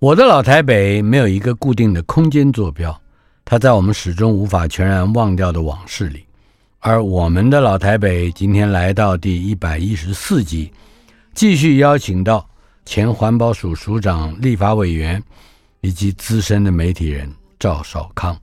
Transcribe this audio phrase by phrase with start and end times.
[0.00, 2.96] 我的老台北没有一个固定的空间坐标，
[3.44, 6.24] 它在我们始终无法全然忘掉的往事里。
[6.78, 10.70] 而我们的老台北今天来到第一百一十四集，
[11.34, 12.48] 继续邀请到
[12.84, 15.20] 前环保署署长、立法委员
[15.80, 18.38] 以及资深的媒体人赵少康。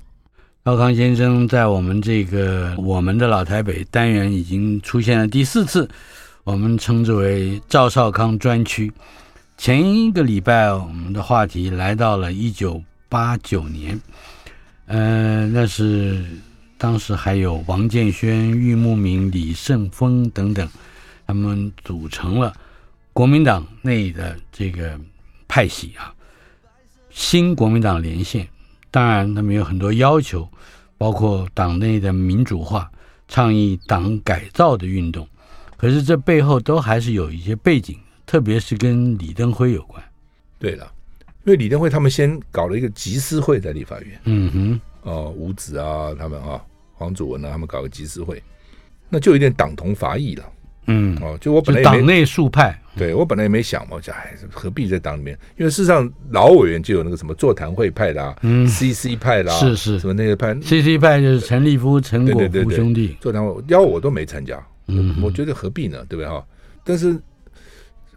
[0.65, 5.89] 赵康先生在我们这个我们的老台北单元已经出现了第四次，
[6.43, 8.91] 我们称之为赵少康专区。
[9.57, 13.99] 前一个礼拜，我们的话题来到了一九八九年，
[14.85, 16.23] 呃，那是
[16.77, 20.67] 当时还有王建煊、郁慕明、李胜峰等等，
[21.25, 22.53] 他们组成了
[23.11, 24.99] 国民党内的这个
[25.47, 26.13] 派系啊，
[27.09, 28.47] 新国民党连线。
[28.91, 30.47] 当然，他们有很多要求，
[30.97, 32.91] 包括党内的民主化、
[33.27, 35.27] 倡议党改造的运动。
[35.75, 37.97] 可是这背后都还是有一些背景。
[38.25, 40.03] 特别是跟李登辉有关，
[40.57, 40.91] 对了，
[41.45, 46.59] 因为李登辉他们先搞了一个集思会在立法院，嗯哼，哦，吴子啊，他们啊，
[46.93, 48.41] 黄祖文啊，他们搞个集思会，
[49.09, 50.43] 那就有点党同伐异了，
[50.87, 55.37] 嗯，哦，就我本来党内数派，对我本来也没想嘛，我讲哎，何必在党里面？
[55.57, 59.99] 因为事实上老委员就有那个什么座谈会派啦，嗯，CC 派啦，是是。
[59.99, 63.15] 什么那个派，CC 派就是陈立夫、陈果夫兄弟。
[63.21, 66.03] 座谈会，邀我都没参加，嗯，我觉得何必呢？
[66.09, 66.27] 对不对？
[66.27, 66.43] 哈？
[66.83, 67.21] 但是。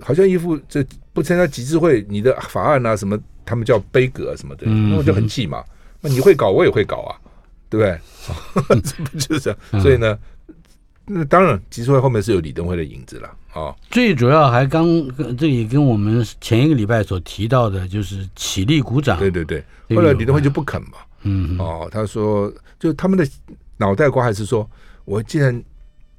[0.01, 5.65] 好像一副这不参加集资会，你的法案啊什么，他们叫杯葛啊什么的，那我就很气嘛。
[6.01, 7.17] 那你会搞，我也会搞啊，
[7.69, 8.81] 对不对？
[8.83, 9.57] 这不就是？
[9.83, 10.17] 所以呢，
[11.07, 13.75] 那当然集资会后面是有李登辉的影子了啊。
[13.91, 14.87] 最主要还刚
[15.37, 19.19] 这里跟我们前一个礼拜所提到的，就是起立鼓掌。
[19.19, 19.65] 对对对，
[19.97, 20.99] 后来李登辉就不肯嘛。
[21.23, 23.27] 嗯哦，他说，就他们的
[23.77, 24.69] 脑袋瓜还是说，
[25.05, 25.61] 我既然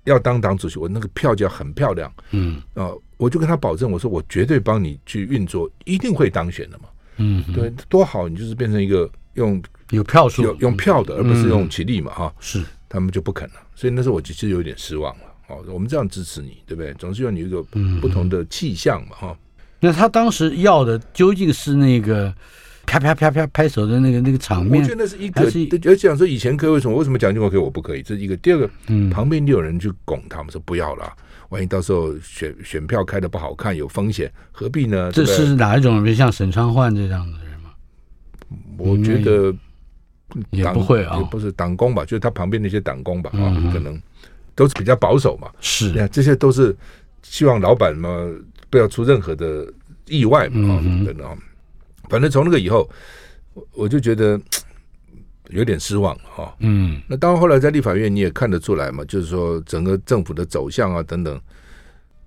[0.06, 2.12] 要当党主席，我那个票就要很漂亮。
[2.32, 2.92] 嗯啊。
[3.18, 6.86] 我就跟他保证，我说我绝对帮你去运作，一定会当选的嘛。
[7.18, 12.34] 嗯，对，多好，你就是变成一个用有票数、用票的，而不是用起立嘛，哈。
[12.40, 15.24] 是，他们就不肯了，所以那时候我其实有点失望了。
[15.48, 16.94] 哦，我们这样支持你，对不对？
[16.94, 17.62] 总是要你一个
[18.00, 19.38] 不同的气象嘛，哈。
[19.82, 22.34] 那他当时要的究竟是那个
[22.90, 24.82] 啪啪啪啪拍手的那个那个场面？
[24.82, 26.98] 我觉得那是一个，而且讲说以前可以为什么？
[26.98, 28.02] 为什么蒋经国可以，我不可以？
[28.02, 28.36] 这是一个。
[28.38, 31.14] 第二个，嗯，旁边就有人去拱他们说不要了。
[31.50, 35.12] 万一到时候选选票开的不好看，有风险，何必呢？
[35.12, 36.16] 这是哪一种人？
[36.16, 37.70] 像沈昌焕这样的人吗？
[38.78, 39.54] 我觉得
[40.50, 44.02] 也不会啊，也不是党工吧，就是他旁边那些党工吧，啊，可能
[44.56, 45.48] 都是比较保守嘛。
[45.60, 46.76] 是，这些都是
[47.22, 48.28] 希望老板嘛
[48.72, 49.72] 不要出任何的
[50.08, 51.38] 意外嘛，等等。
[52.10, 52.90] 反正从那个以后，
[53.54, 54.40] 我我就觉得。
[55.52, 61.42] 有点失望哈，嗯，那当然后来在立法院你也看得出来嘛，就是说整个政府的走向啊等等，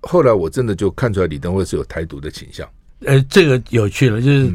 [0.01, 2.67] 后来我真的就看出来李登辉是有台独的倾向。
[3.05, 4.51] 呃，这个有趣了，就是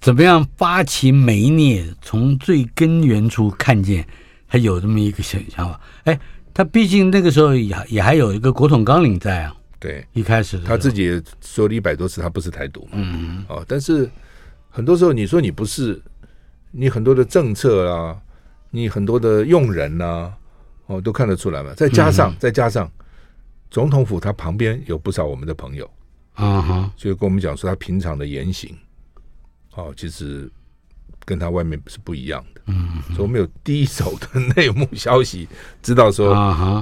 [0.00, 4.04] 怎么样发起美孽，从最根源处看见
[4.48, 5.80] 他有这么一个想想法。
[6.02, 6.20] 哎，
[6.52, 14.10] 他毕竟那个时候也也还有一个国统纲领在啊，对，一开始他自己说了一百多次他不是台独嘛，嗯，哦，但是
[14.78, 16.00] 很多时候你说你不是。
[16.70, 18.14] 你很多的政策啊，
[18.70, 20.32] 你很多的用人呐、啊，
[20.86, 21.72] 哦，都看得出来嘛。
[21.74, 22.88] 再加上，嗯、再加上，
[23.70, 25.90] 总统府他旁边有不少我们的朋友
[26.34, 28.76] 啊哈，就跟我们讲说他平常的言行，
[29.76, 30.46] 哦，其实
[31.24, 32.60] 跟他外面是不一样的。
[32.66, 35.48] 嗯，所以我们有第一手的内幕消息，
[35.82, 36.34] 知道说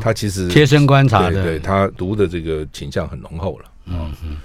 [0.02, 3.70] 他其实贴身观察的，对，对他读的这个倾向很浓厚了。
[3.84, 4.36] 嗯嗯。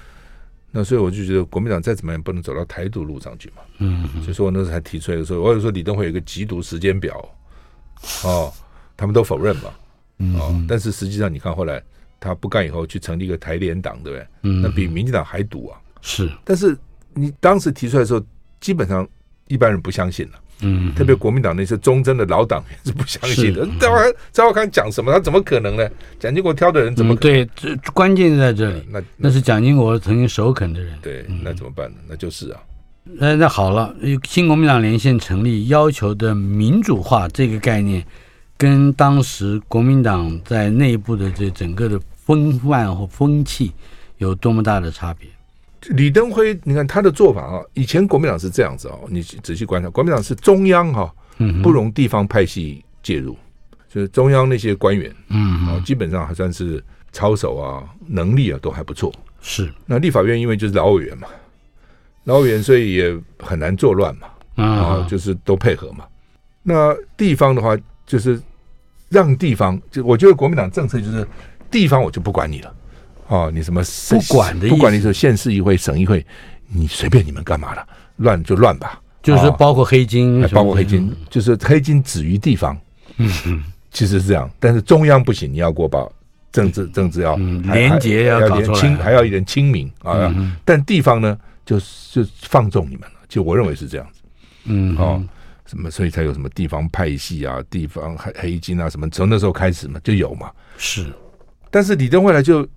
[0.71, 3.61] 那所以我就觉得国民党再怎么样不能走到台独路上去嘛。
[3.79, 4.07] 嗯。
[4.21, 7.17] 所以说我那时候还提出来的时候，我有说李登辉有一个缉毒时间表，
[8.23, 8.51] 哦，
[8.95, 9.69] 他们都否认嘛。
[10.39, 11.83] 哦，但是实际上你看后来
[12.19, 14.27] 他不干以后去成立一个台联党，对不对？
[14.43, 14.61] 嗯。
[14.61, 15.81] 那比民进党还毒啊。
[16.01, 16.31] 是。
[16.45, 16.77] 但是
[17.13, 18.23] 你当时提出来的时候，
[18.59, 19.07] 基本上
[19.47, 20.40] 一般人不相信了。
[20.61, 23.67] 嗯，特别国民党那些忠贞的老党员是不相信的。
[23.79, 25.89] 赵少赵少康讲什么，他怎么可能呢？
[26.19, 27.45] 蒋经国挑的人怎么可能？
[27.45, 28.83] 对，这关键在这里。
[28.89, 30.97] 那那是蒋经国曾经首肯的人。
[31.01, 31.97] 对，那怎么办呢？
[32.07, 32.59] 那就是啊。
[33.03, 33.93] 那那好了，
[34.27, 38.05] 新国民党连线成立要求的民主化这个概念，
[38.57, 43.71] 跟当时国民党在内部的这整个的风范或风气
[44.17, 45.27] 有多么大的差别？
[45.89, 51.11] 李登辉，你看他的做法啊，以前国民党是这样子哦，你仔细观察，国民党是中央哈，
[51.63, 53.35] 不容地方派系介入，
[53.89, 59.11] 就是中央那些官员，嗯，基本上还算是操守啊、能力啊都还不错。
[59.41, 61.27] 是，那立法院因为就是老委员嘛，
[62.25, 66.05] 老委员所以也很难作乱嘛，啊，就是都配合嘛。
[66.61, 67.75] 那地方的话，
[68.05, 68.39] 就是
[69.09, 71.27] 让地方，就我觉得国民党政策就是
[71.71, 72.75] 地方我就不管你了。
[73.31, 76.23] 哦，你什么不管的，不管你是县市议会、省议会，
[76.67, 77.87] 你随便你们干嘛了，
[78.17, 79.01] 乱就乱吧。
[79.23, 82.77] 就是包括黑金，包括黑金，就是黑金止于地方。
[83.15, 86.05] 嗯嗯，其实是这样，但是中央不行，你要过把
[86.51, 90.35] 政治政治要廉洁，要搞出来，清还要一点清明啊。
[90.65, 93.15] 但地方呢，就就放纵你们了。
[93.29, 94.19] 就我认为是这样子。
[94.65, 95.23] 嗯，哦，
[95.65, 100.51] 什么，所以才有什么地方派系啊，地方黑黑金啊，什么从那时候开始嘛，就有嘛。
[100.77, 101.05] 是，
[101.69, 102.67] 但是李登辉来就。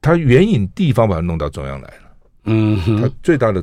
[0.00, 3.62] 他援引地方把他弄到中央来了，嗯，他最大的，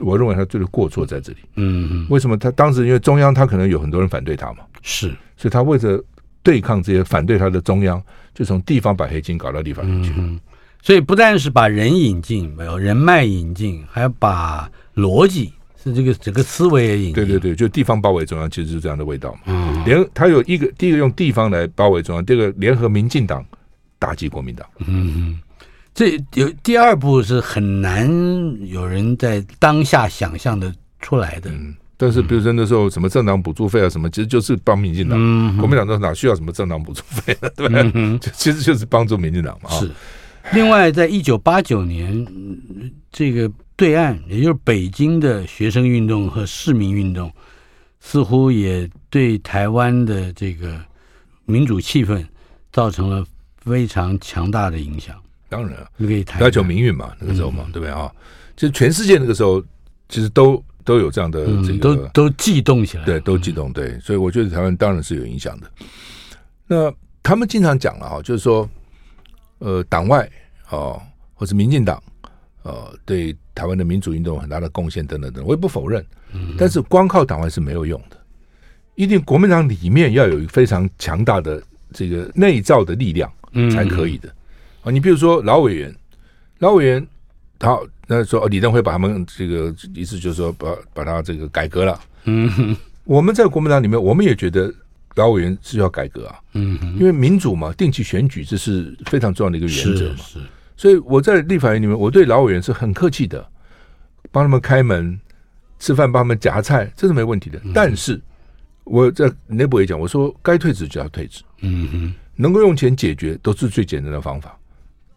[0.00, 2.36] 我认为他最大的过错在这里，嗯，为什么？
[2.36, 6.02] 他当时因为中央他可能有很多人反对他嘛，是，所以他为了
[6.42, 8.02] 对抗这些反对他的中央，
[8.34, 10.38] 就从地方把黑金搞到地方去，嗯，
[10.82, 15.52] 所以不但是把人引进，没有人脉引进，还要把逻辑
[15.82, 23.44] 是这个整个思维也引进，对对对，就地方包围中央，其实是这样的味道嘛，嗯，联他有一个第一个用地方来包围中央，第二个联合民进党
[23.98, 25.40] 打击国民党，嗯。
[25.94, 28.08] 这有第二步是很难
[28.66, 31.50] 有人在当下想象的出来的。
[31.50, 35.18] 嗯，但是比如说那时候什么政党补助费啊什么，其实就是帮民进党。
[35.20, 37.48] 嗯，国民党哪需要什么政党补助费啊？
[37.56, 37.90] 对不对？
[37.94, 39.70] 嗯， 其实就是帮助民进党嘛。
[39.70, 39.90] 是。
[40.52, 42.26] 另外，在一九八九年，
[43.12, 47.30] 这个对岸，也就是北京的学生运动和市民运动，
[48.00, 50.80] 似乎也对台湾的这个
[51.44, 52.26] 民主气氛
[52.72, 53.24] 造成了
[53.58, 55.14] 非常强大的影响。
[55.52, 55.86] 当然啊，
[56.40, 58.10] 要求民运嘛，那个时候嘛，嗯、对不对啊？
[58.56, 59.62] 就全世界那个时候，
[60.08, 64.00] 其实都都有这样的这个，嗯、都都悸动起来，对，都悸动，对。
[64.00, 65.70] 所以我觉得台湾当然是有影响的。
[66.66, 66.90] 那
[67.22, 68.66] 他们经常讲了哈，就是说，
[69.58, 70.26] 呃，党外
[70.70, 70.98] 哦，
[71.34, 72.02] 或是民进党，
[72.62, 76.02] 呃，对台湾的民主运动有很大的贡献等等等，我也不否认。
[76.56, 78.16] 但是光靠党外是没有用的，
[78.94, 81.62] 一定国民党里面要有一个非常强大的
[81.92, 83.30] 这个内造的力量
[83.70, 84.30] 才可以的。
[84.30, 84.36] 嗯
[84.82, 85.94] 啊，你比如说老委员，
[86.58, 87.06] 老委员，
[87.58, 92.00] 他，那说李登辉把他们这个意思就是说把把他这个改革了。
[92.24, 94.72] 嗯哼，我们在国民党里面，我们也觉得
[95.14, 96.38] 老委员是要改革啊。
[96.54, 100.16] 嗯哼，因为民主嘛，定期选举这是非常重要的一个原则嘛。
[100.18, 100.38] 是，
[100.76, 103.44] 所以我在立法院里面，我对老委员是很客气的，
[104.30, 105.18] 帮他们开门、
[105.78, 107.60] 吃饭、帮他们夹菜，这是没问题的。
[107.64, 108.20] 嗯、但是
[108.82, 111.42] 我在内部也讲，我说该退职就要退职。
[111.60, 114.58] 嗯哼，能够用钱解决都是最简单的方法。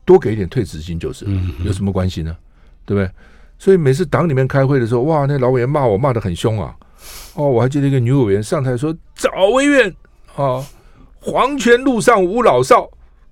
[0.05, 1.25] 多给一点退职金就是，
[1.63, 2.35] 有什么关系呢？
[2.85, 3.09] 对不对？
[3.57, 6.75] 所以每次党里面开会的时候，哇，那老委员骂我骂得很凶啊！
[7.35, 9.93] 哦，我还记得一个女委员上台说：“早委员
[10.35, 10.63] 啊，
[11.19, 12.89] 黄泉路上无老少，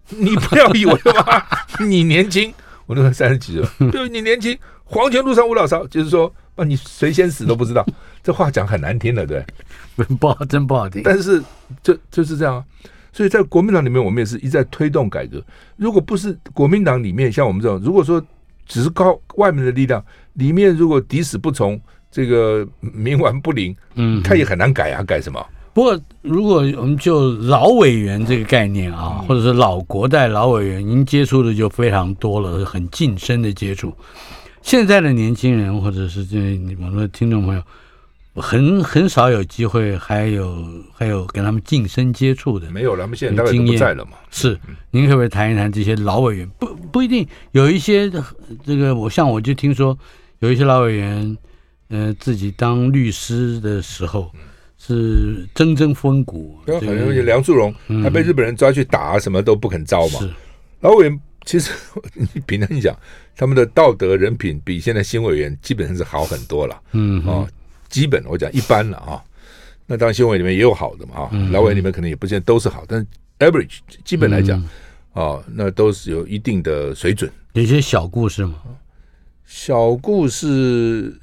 [0.09, 1.43] 你不要以为嘛，
[1.85, 2.53] 你年轻，
[2.85, 7.85] 我那个三十几了，对，你年轻，黄泉路上无老少，就是说，啊，你谁先死都不知道，
[8.23, 9.45] 这话讲很难听的，对，
[10.19, 11.03] 不好，真不好听。
[11.03, 11.43] 但是
[11.83, 12.63] 就就是这样啊。”
[13.13, 15.41] 所以在国民党里面，我们也是一再推动改革。
[15.77, 18.21] 如果不是国民党里面像我们这种，如果说
[18.65, 20.03] 只是靠外面的力量，
[20.33, 21.79] 里面如果敌死不从，
[22.11, 25.39] 这个冥顽不灵，嗯，他也很难改啊，改什么？
[25.73, 33.93] 不过，如果我们就老委员这个概念啊，嗯、或者是老国代老委员，您接触的就非常多了，很近身的接触。
[34.61, 36.37] 现在的年轻人，或者是这
[36.79, 37.61] 我们的听众朋友。
[38.35, 43.03] 很很少有机会，还有还有跟他们近身接触的，没有了。
[43.03, 44.13] 他们现在大概都不在了嘛。
[44.31, 44.59] 是，
[44.91, 46.49] 您可不可以谈一谈这些老委员？
[46.59, 48.09] 不不一定有一些
[48.65, 49.97] 这个，我像我就听说
[50.39, 51.37] 有一些老委员，
[51.89, 54.31] 呃，自己当律师的时候
[54.79, 57.73] 是铮铮风骨，对，好像梁祝荣
[58.03, 60.19] 他被日本人抓去打，什么都不肯招嘛。
[60.19, 60.29] 是，
[60.81, 61.71] 老委员其实
[62.15, 62.97] 你平常讲，
[63.37, 66.81] 他们的道德人品比现在新委员基本上是好很多了。
[66.93, 67.47] 嗯，哦，
[67.93, 69.21] 基本我讲一般了啊。
[69.85, 73.05] 那当然新闻里面也有好的嘛啊，老委里面可能也不见都是好，但是
[73.37, 74.61] average 基本来讲。
[75.11, 77.31] 哦，那都是有一定的水准。
[77.51, 78.55] 有些小故事吗？
[79.45, 81.13] 小故事，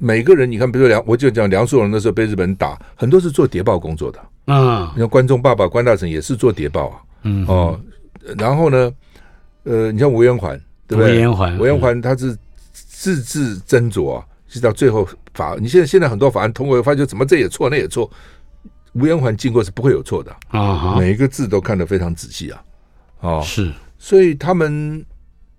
[0.00, 4.18] 每个人你看，比如说梁，我就讲梁树荣那时候被日本人打，很多是做谍报工作的。
[4.46, 7.00] 啊，你像关中爸爸关大成也是做谍报啊。
[7.22, 7.80] 嗯，哦，
[8.36, 8.92] 然后呢，
[9.62, 11.12] 呃，你像吴元环，对不对？
[11.12, 12.36] 吴元环，吴元环他是
[12.72, 18.10] 字字斟酌啊，是到最后法，你现在现在很多法案通过，发觉怎么这也错那也错，
[18.92, 22.62] 吴延环经过是不会有错的啊，每一个字都看得非常仔细啊。
[23.20, 25.04] 哦，是，所以他们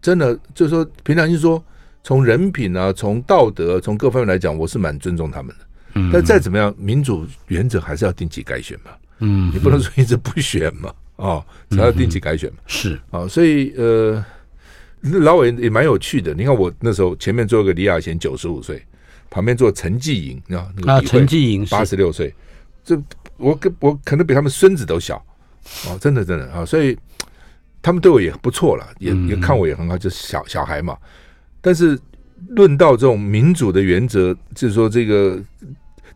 [0.02, 1.64] 真的就是说，平常心说，
[2.04, 5.66] 从人品啊，从道德，从各方面来讲，我是蛮尊重他们的。
[5.96, 8.92] 嗯，但再怎么样，民主原则还是要定期改选嘛。
[9.20, 10.94] 嗯，你不能说一直不选嘛。
[11.16, 12.58] 哦，才要定期改选嘛。
[12.68, 14.24] 是啊，哦，所以呃，
[15.02, 16.34] 老伟也蛮有趣的。
[16.34, 18.86] 你看我那时候前面坐个李亚贤，九十五岁，
[19.30, 22.34] 旁边坐陈继莹，你知道那个啊，陈继莹八十六岁，
[22.84, 23.02] 这
[23.38, 25.18] 我跟我可能比他们孙子都小。
[25.88, 26.98] 哦，真的真的啊，所以。
[27.82, 30.98] 他们对我也不错了，也也看我也很好，就是小小孩嘛。
[31.62, 31.96] 但是
[32.48, 35.40] 论到这种民主的原则，就是说这个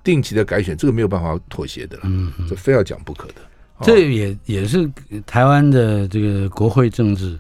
[0.04, 3.36] 定期的改选，这个没有办法妥协的了，嗯，这非要讲不可的。
[3.84, 4.90] 这也也是
[5.28, 7.38] 台湾的这个国会政治，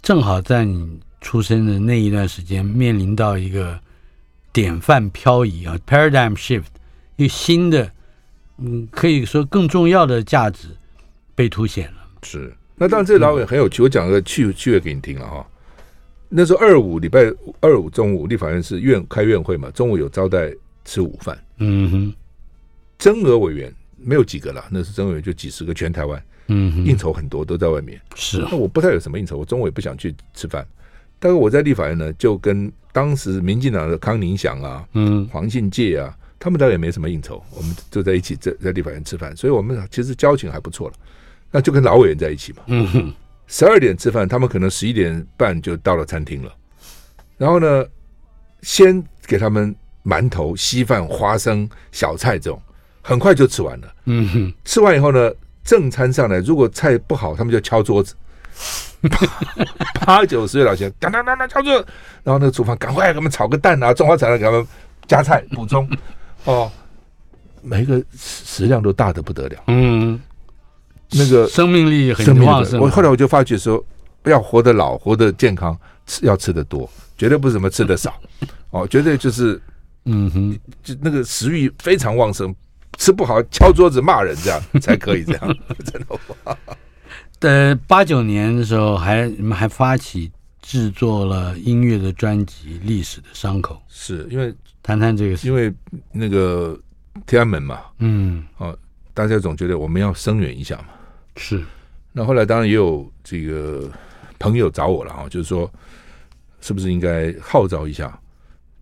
[0.00, 3.76] 正好在你出生的那一段时间，面临到一个
[4.56, 6.64] 典范漂移啊，paradigm shift，
[7.16, 7.92] 一个新的，
[8.56, 10.68] 嗯，可以说更重要的价值
[11.34, 12.50] 被凸显了，是。
[12.74, 13.82] 那当然，这老委很有趣。
[13.82, 15.46] 我讲个趣趣味给你听了哈。
[16.30, 20.50] 那时候二五礼拜二五中午，立法院是院开院会嘛，中午有招待
[20.86, 21.38] 吃午饭。
[21.58, 22.14] 嗯哼，
[22.96, 26.22] 增额委员没有几个了，那是增额委员就几十个，全台湾。
[26.46, 28.00] 嗯哼，应酬很多，都在外面。
[28.14, 30.66] 是，那我不太有什么应酬，我中午也不想去吃饭。
[31.18, 40.94] 但是我在立法院呢，就跟当时民进党的康宁祥啊，嗯，黄信介啊，他们倒也没什么应酬，我们就在一起在在立法院吃饭，所以我们其实交情还不错了。
[41.50, 42.62] 那就跟老委员在一起嘛。
[42.66, 43.14] 嗯哼，
[43.46, 46.54] 十二点吃饭，他们可能十一点半就到了餐厅了。
[47.38, 47.84] 然后呢，
[48.62, 52.60] 先给他们馒头、稀饭、花生、小菜这种，
[53.02, 53.94] 很快就吃完了。
[54.04, 55.32] 嗯哼，吃完以后呢，
[55.64, 58.14] 正餐上来，如果菜不好，他们就敲桌子。
[60.06, 61.86] 八九十岁老先生，当当当当敲桌子。
[62.24, 64.66] 然后那个厨房赶快给他们炒个蛋啊，中华菜来给他们
[65.06, 65.88] 加菜补充。
[66.44, 66.70] 哦，
[67.62, 69.56] 每一个食量都大的不得了。
[69.68, 70.20] 嗯。
[71.12, 72.80] 那个生命力很旺盛。
[72.80, 73.82] 我后来我就发觉说，
[74.24, 78.12] 要活得老，活得健康，吃要吃的多，绝对不是什么吃的少，
[78.70, 79.62] 哦，绝对就是，
[80.06, 82.52] 嗯哼，就那个食欲非常旺盛，
[82.98, 86.58] 吃不好敲桌子骂人这样才可以这样，真的。
[87.40, 90.30] 呃，八九年的时候还你们还发起
[90.62, 94.52] 制作了音乐的专辑《历史的伤口》，是因为
[94.82, 95.72] 谈谈这个，因为
[96.12, 96.78] 那个
[97.26, 98.76] 天安门嘛，嗯，哦，
[99.14, 100.88] 大家总觉得我们要声援一下嘛。
[101.36, 101.62] 是，
[102.12, 103.90] 那后来当然也有这个
[104.38, 105.70] 朋友找我了啊，就是说，
[106.60, 108.18] 是不是应该号召一下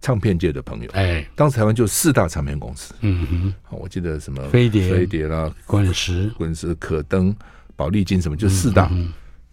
[0.01, 0.91] 唱片界的朋友？
[0.93, 7.35] 哎，当时台湾就四大唱片公司，嗯哼，我记得什么飞碟、飞碟啦、滚石、滚石、可登、
[7.77, 8.91] 宝丽金什么，就四大。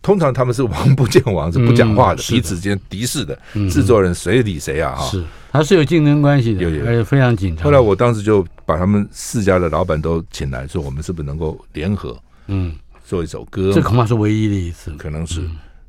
[0.01, 3.37] 通常他们是王不见王，是不讲话的，彼此间敌视的。
[3.69, 4.95] 制作人谁理谁啊？
[4.95, 7.65] 哈，是，他是有竞争关系的，而且非常紧张。
[7.65, 12.19] 后来我当时就把他们四家的老板都请来说，我们是不是能够联合？
[12.47, 12.75] 嗯。
[13.03, 15.41] 做一首歌，这恐怕是唯一的一次，可能是。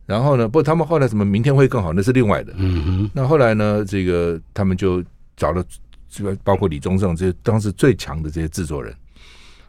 [0.07, 2.53] 然后呢，不过他们后来什么明天会更好，那是另外的。
[2.57, 3.11] 嗯哼。
[3.15, 5.01] 那后来呢，这个他们就
[5.37, 5.65] 找了
[6.11, 8.93] 这个包括李宗盛这些当时最强的这些制作人，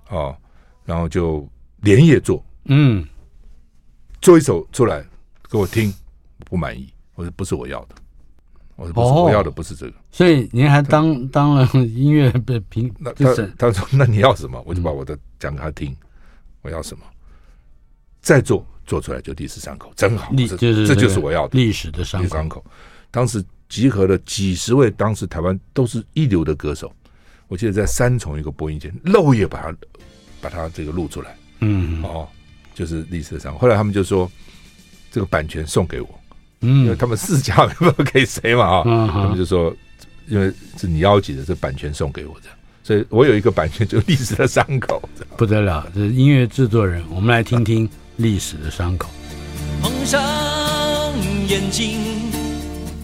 [0.10, 0.36] 哦，
[0.84, 1.48] 然后就
[1.82, 3.06] 连夜做，嗯，
[4.22, 5.06] 做一首出来
[5.50, 5.94] 给我听，
[6.46, 7.96] 不满意，我说不是我要的，
[8.76, 9.94] 我说不是我要的不是这个。
[10.12, 14.62] 所以您还当当了音乐的评，那他他说那你要什么？
[14.66, 15.96] 我就把我的讲给他听，
[16.62, 17.04] 我要什么？
[18.22, 22.62] 再做做出来就第十三口，真好，历就是这就是我要的历史的伤口。
[22.62, 22.66] 口。
[23.12, 26.92] 当时集合了几十位，当时台湾都是一流的歌手。
[27.48, 29.78] 我记得在三重一个播音间，漏夜把它
[30.42, 31.38] 把它这个录出来。
[31.60, 32.28] 嗯，哦，
[32.74, 33.60] 就是历史的伤口。
[33.60, 34.30] 后来他们就说
[35.12, 36.20] 这个版权送给我，
[36.62, 39.76] 嗯，因为他们四家 不知道给谁嘛啊，嗯、他们就说
[40.28, 42.58] 因为是你邀请的，这版权送给我这样。
[42.84, 45.02] 所以我有一个版权，就是历史的伤口，
[45.38, 45.90] 不得了。
[45.96, 47.90] 这是音乐制作人，我们来听听。
[48.18, 49.10] 历史的伤口，
[49.82, 50.22] 蒙上
[51.48, 52.00] 眼睛，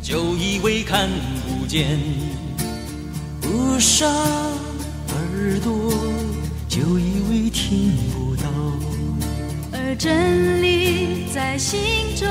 [0.03, 1.09] 就以为看
[1.47, 1.99] 不见。
[3.43, 5.91] 捂上耳朵
[6.67, 8.43] 就以为听不到，
[9.96, 11.79] 真理在心
[12.15, 12.27] 中，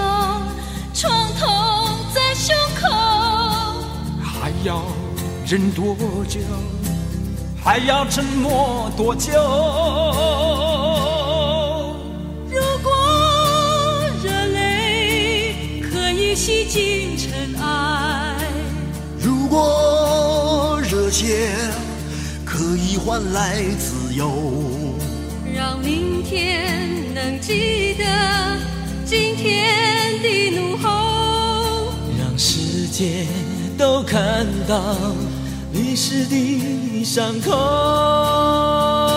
[0.95, 2.88] 创痛在胸口，
[4.23, 4.83] 还要
[5.47, 5.97] 忍多
[6.29, 6.41] 久？
[7.62, 9.33] 还要沉默多久？
[12.49, 12.91] 如果
[14.23, 18.37] 热泪可以洗净尘埃，
[19.21, 21.50] 如果热血
[22.45, 24.31] 可以换来自由，
[25.55, 26.98] 让明天
[27.29, 28.05] 能记得
[29.05, 33.27] 今天的怒吼，让世界
[33.77, 34.97] 都看到
[35.75, 39.08] 历史的伤口。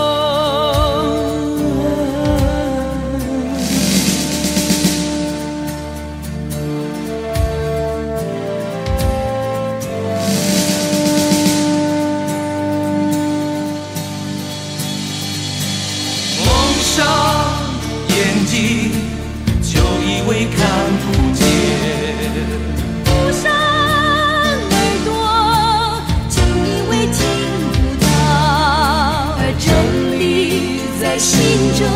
[31.82, 31.88] 中，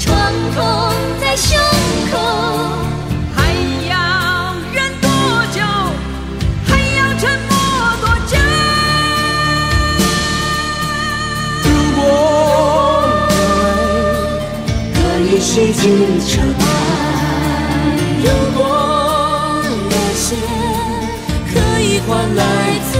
[0.00, 0.10] 创
[0.52, 0.58] 痛
[1.20, 1.56] 在胸
[2.10, 2.18] 口，
[3.36, 3.38] 还
[3.88, 3.94] 要
[4.72, 5.08] 忍多
[5.54, 5.58] 久？
[6.66, 7.52] 还要沉默
[8.00, 8.34] 多久？
[11.62, 11.66] 如
[12.00, 12.00] 果
[14.94, 15.82] 爱可以洗净
[16.26, 16.62] 尘埃，
[18.24, 18.26] 如
[18.58, 18.60] 果
[19.88, 20.26] 热血
[21.54, 22.42] 可以换来
[22.90, 22.98] 自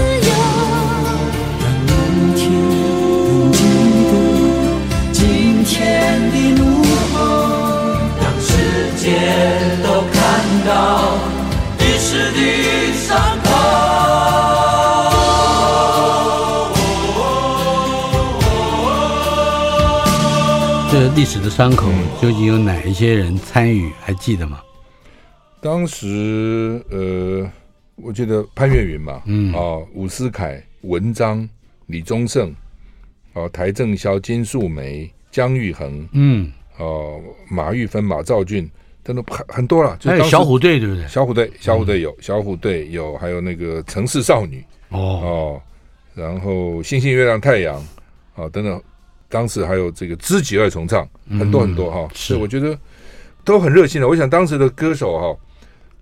[21.15, 21.91] 历史的伤口
[22.21, 23.91] 究竟有哪一些人参与？
[23.99, 24.61] 还记得吗？
[25.61, 27.51] 当时呃，
[27.95, 31.47] 我记得潘越云嘛，嗯，啊，伍思凯、文章、
[31.87, 32.55] 李宗盛，
[33.33, 38.69] 哦，邰正宵、金素梅、姜育恒，嗯，哦，马玉芬、马兆俊。
[39.03, 39.97] 真的很很多了。
[39.99, 41.07] 就还有小虎队，对不对？
[41.07, 45.61] 小虎队，小虎队有，小虎队有，还有那个城市少女，哦哦，
[46.13, 47.75] 然后星星、月亮、太阳，
[48.35, 48.81] 啊，等等。
[49.31, 52.77] 当时还有这个知己二重唱，很多很多哈，所以我觉得
[53.45, 54.07] 都很热心的。
[54.07, 55.39] 我想当时的歌手哈，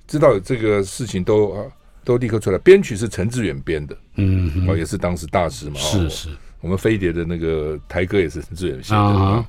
[0.08, 1.64] 知道有这个事情都啊
[2.04, 2.58] 都立刻出来。
[2.58, 5.76] 编曲是陈志远编的，嗯，哦，也是当时大师嘛。
[5.76, 9.46] 是是，我们飞碟的那个台歌也是陈志远写的啊。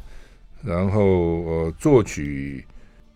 [0.62, 1.02] 然后
[1.46, 2.62] 呃，作曲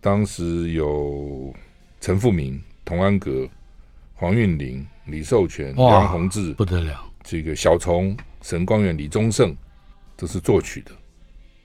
[0.00, 1.54] 当时有
[2.00, 3.46] 陈富明、童安格、
[4.14, 7.04] 黄韵玲、李寿全、梁鸿志，不得了。
[7.22, 9.54] 这个小虫、沈光远、李宗盛。
[10.16, 10.92] 这是作曲的，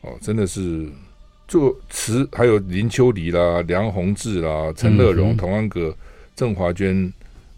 [0.01, 0.89] 哦，真的是
[1.47, 5.95] 作词，还有林秋离啦、梁鸿志啦、陈乐融、童安格、
[6.35, 7.11] 郑华娟、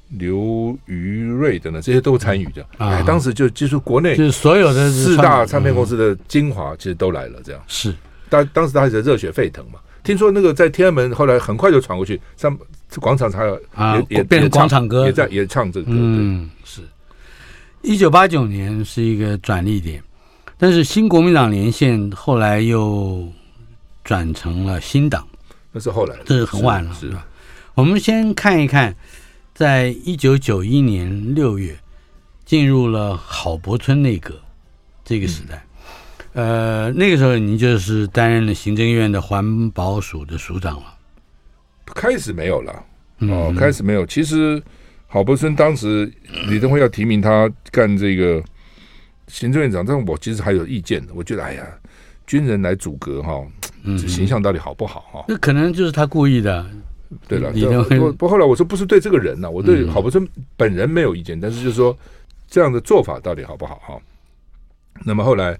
[0.09, 2.65] 刘余瑞等等，这些都参与的。
[2.77, 7.41] 哎，当时就就是国内就是所有的四大唱片公司的精华，其实都来了。
[7.43, 7.93] 这样是
[8.29, 9.79] 当当时大家是热血沸腾嘛。
[10.03, 12.57] 听说那个在天安门，后来很快就传过去，上
[12.99, 13.55] 广场还有
[14.09, 15.91] 也也变成广场歌，也在也唱这个歌。
[15.95, 16.81] 嗯，是。
[17.83, 20.03] 一九八九年是一个转捩点。
[20.61, 23.27] 但是新国民党连线后来又
[24.03, 25.27] 转成了新党，
[25.71, 27.25] 那是后来，这是很晚了，是吧？
[27.73, 28.95] 我们先看一看，
[29.55, 31.75] 在一九九一年六月
[32.45, 34.39] 进入了郝柏村内阁
[35.03, 35.65] 这个时代，
[36.33, 40.93] 嗯、呃，那个时候您就是担任了行政院的环保署的署长了。
[41.87, 42.83] 开始没有了，
[43.21, 44.05] 哦，开始没有。
[44.05, 44.61] 其实
[45.07, 46.13] 郝柏村当时
[46.47, 48.43] 李登辉要提名他干这个。
[49.31, 51.13] 行政院长，但我其实还有意见的。
[51.15, 51.65] 我觉得，哎呀，
[52.27, 53.41] 军人来阻隔哈，
[53.83, 55.25] 这形象到底好不好哈？
[55.27, 56.69] 那可能就是他故意的。
[57.27, 57.51] 对了，
[57.97, 61.97] 不不，后来我说不是对这个人呢，我对郝柏村本人没有意见，但是就是说
[62.47, 63.97] 这样的做法到底好不好哈？
[65.05, 65.57] 那么后来，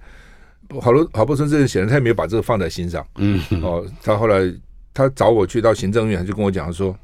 [0.82, 3.06] 郝柏郝柏村这人显然他也没有把这个放在心上。
[3.16, 4.54] 嗯，哦，他后来
[4.94, 6.96] 他找我去到行政院，他就跟我讲说：“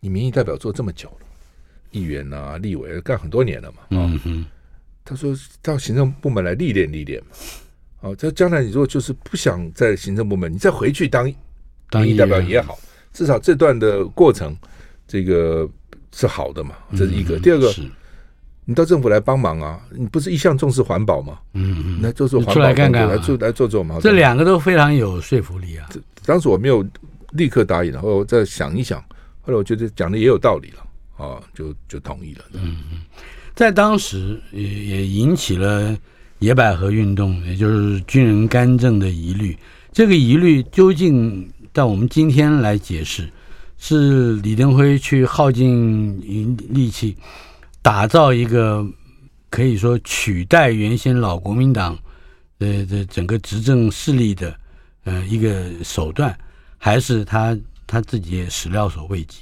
[0.00, 1.26] 你民意代表做这么久了，
[1.92, 4.44] 议员啊、立委干很多年了嘛。”嗯哼。
[5.04, 7.36] 他说到行政部门来历练历练嘛，
[8.00, 11.32] 哦，这将来你如果就是不想在行政部门，你再回去当
[11.90, 12.78] 当一代表也好，
[13.12, 14.56] 至少这段的过程
[15.06, 15.68] 这个
[16.14, 17.38] 是好的嘛，这是一个。
[17.38, 17.72] 第二个，
[18.64, 21.38] 你到政府来帮忙啊，你不是一向重视环保吗？
[21.54, 23.98] 嗯嗯，来做做环保，出来看看，来做来做做嘛。
[24.00, 25.88] 这两个都非常有说服力啊。
[26.24, 26.86] 当时我没有
[27.32, 29.00] 立刻答应，然后再想一想，
[29.40, 32.44] 后来我觉得讲的也有道理了，啊，就就同意了。
[32.52, 33.00] 嗯嗯。
[33.54, 35.96] 在当时也也引起了
[36.38, 39.56] 野百合运动，也就是军人干政的疑虑。
[39.92, 43.28] 这个疑虑究竟到我们今天来解释，
[43.78, 46.18] 是李登辉去耗尽
[46.70, 47.16] 力气
[47.82, 48.86] 打造一个
[49.50, 51.98] 可以说取代原先老国民党
[52.58, 54.56] 的的整个执政势力的
[55.04, 56.36] 呃一个手段，
[56.78, 59.40] 还是他他自己也始料所未及？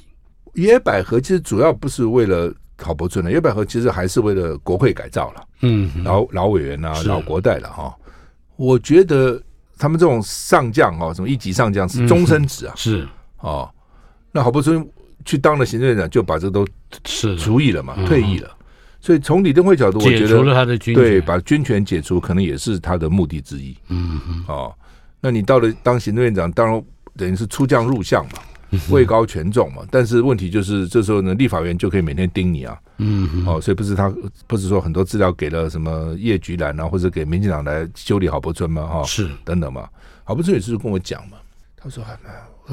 [0.55, 5.45] 野百合其实主要不是为了郝柏村的，野百合其实还是为了国会改造了。
[5.63, 7.95] 嗯，老老委员啊，老国代了哈。
[8.57, 9.43] 我觉得
[9.79, 13.07] 他们这种上将啊，什么一级上将是终身职啊， 是
[13.39, 13.71] 哦。
[14.33, 14.87] 那郝柏村
[15.25, 16.67] 去当了行政院长，就把这都
[17.07, 18.51] 是除役了嘛，退役了。
[19.01, 23.77] 所以从李登辉角度，我觉得解除了他的军权，对，把军权解除，可能也是他的目的之一。
[23.89, 24.45] 嗯嗯。
[24.47, 24.75] 哦，
[25.21, 26.83] 那你到了当行政院长，当然
[27.17, 28.33] 等于是出将入相嘛。
[28.91, 32.79] 位高权重嘛，但是问题就是这时候呢，立法院就可以每天盯你啊。
[32.99, 34.13] 嗯，哦，所以不是他
[34.47, 39.89] 不是说很多资料给了什么叶菊兰啊，或者给民进党来修理郝柏村吗，哈，是等等嘛。
[40.25, 41.39] 郝柏村也是跟我讲嘛，
[41.77, 42.05] 他说：“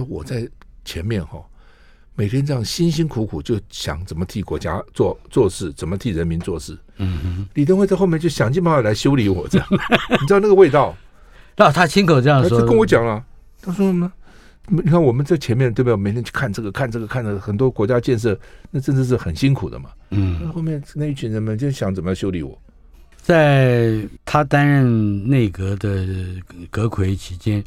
[0.08, 0.48] 我在
[0.86, 1.42] 前面哈，
[2.14, 6.78] 每天这样辛辛苦苦就想怎么替国家做做事，怎么替人民做事。
[6.98, 9.68] 嗯哼，李登辉在后面就想尽办法来修理我，这样
[10.22, 10.96] 你知道那个味道？
[11.56, 13.24] 那他亲口这样说，他跟我讲了，
[13.62, 14.12] 他说什么？”
[14.69, 15.95] 你看我们在前面对不对？
[15.95, 18.38] 每天去看这个看这个看这个，很多国家建设，
[18.69, 19.91] 那真的是很辛苦的嘛。
[20.10, 22.58] 嗯，那后面那一群人们就想怎么样修理我。
[23.15, 26.06] 在他担任内阁的
[26.69, 27.63] 阁魁期间，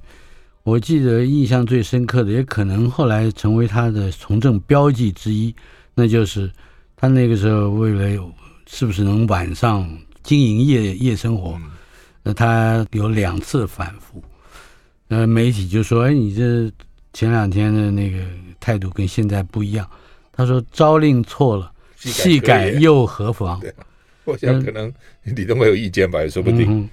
[0.63, 5.55] 我记得印象最深刻的，也可能后来成为他的从政标记之一，
[5.95, 6.51] 那就是
[6.97, 8.23] 他那个时候为了
[8.67, 9.89] 是不是能晚上
[10.23, 11.59] 经营夜夜生活，
[12.23, 14.23] 那他有两次反复。
[15.09, 16.71] 呃，媒体就说：“哎，你这。”
[17.13, 18.19] 前两天的那个
[18.59, 19.89] 态度跟现在不一样，
[20.33, 23.61] 他说朝令错了，夕改又何妨？
[24.25, 24.93] 我想可能
[25.25, 26.89] 李登辉有意见吧，也说不定。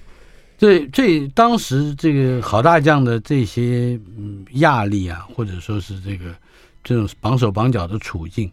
[0.58, 6.34] 对、嗯，这当时这个郝大将的这些嗯压力啊，或者说是这个
[6.82, 8.50] 这种绑手绑脚的处境，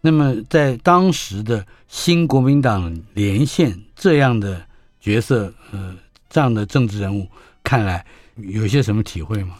[0.00, 4.64] 那么在当时的新国民党连线这样的
[5.00, 5.96] 角色，呃，
[6.30, 7.26] 这样的政治人物，
[7.64, 8.04] 看来
[8.36, 9.56] 有些什么体会吗？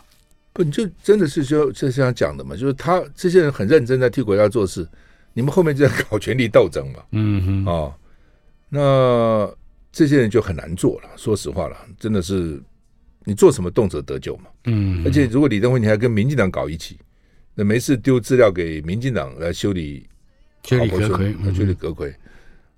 [0.59, 2.57] 不，你就真的是就就这样讲的嘛？
[2.57, 4.85] 就是他这些人很认真在替国家做事，
[5.33, 6.99] 你们后面就在搞权力斗争嘛。
[7.13, 7.95] 嗯哼，哦，
[8.69, 9.49] 那
[9.93, 11.09] 这些人就很难做了。
[11.17, 12.61] 说实话了，真的是
[13.23, 14.51] 你做什么动辄得咎嘛。
[14.65, 16.99] 嗯，而且如果李登辉你还跟民进党搞一起，
[17.55, 20.09] 那没事丢资料给民进党来修理
[20.65, 22.13] 修理阁揆，修理阁魁。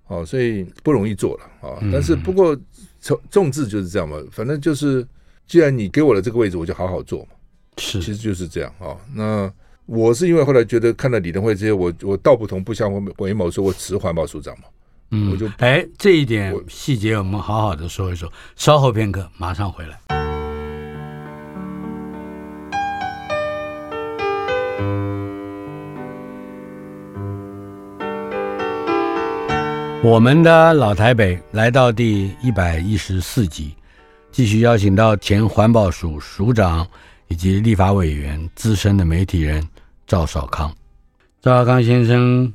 [0.09, 1.81] 哦，所以不容易做了啊。
[1.81, 2.55] 哦，但是不过
[3.01, 4.23] 重重治就是这样嘛。
[4.31, 5.07] 反正就是，
[5.47, 7.29] 既然你给我了这个位置，我就好好做嘛。
[7.81, 8.97] 是，其实就是这样啊、哦。
[9.15, 9.51] 那
[9.87, 14.65] 我是因为后来觉得看到李登辉这些，我我道不同不相为谋，说我辞环保署长嘛。
[15.11, 18.31] 嗯，我就哎，这一点细节我们好好的说一说。
[18.55, 19.99] 稍后片刻，马上回来。
[30.03, 33.75] 我们的老台北来到第一百一十四集，
[34.31, 36.87] 继续邀请到前环保署署长。
[37.31, 39.67] 以及立法委员、资深的媒体人
[40.05, 40.75] 赵少康，
[41.41, 42.53] 赵少康先生，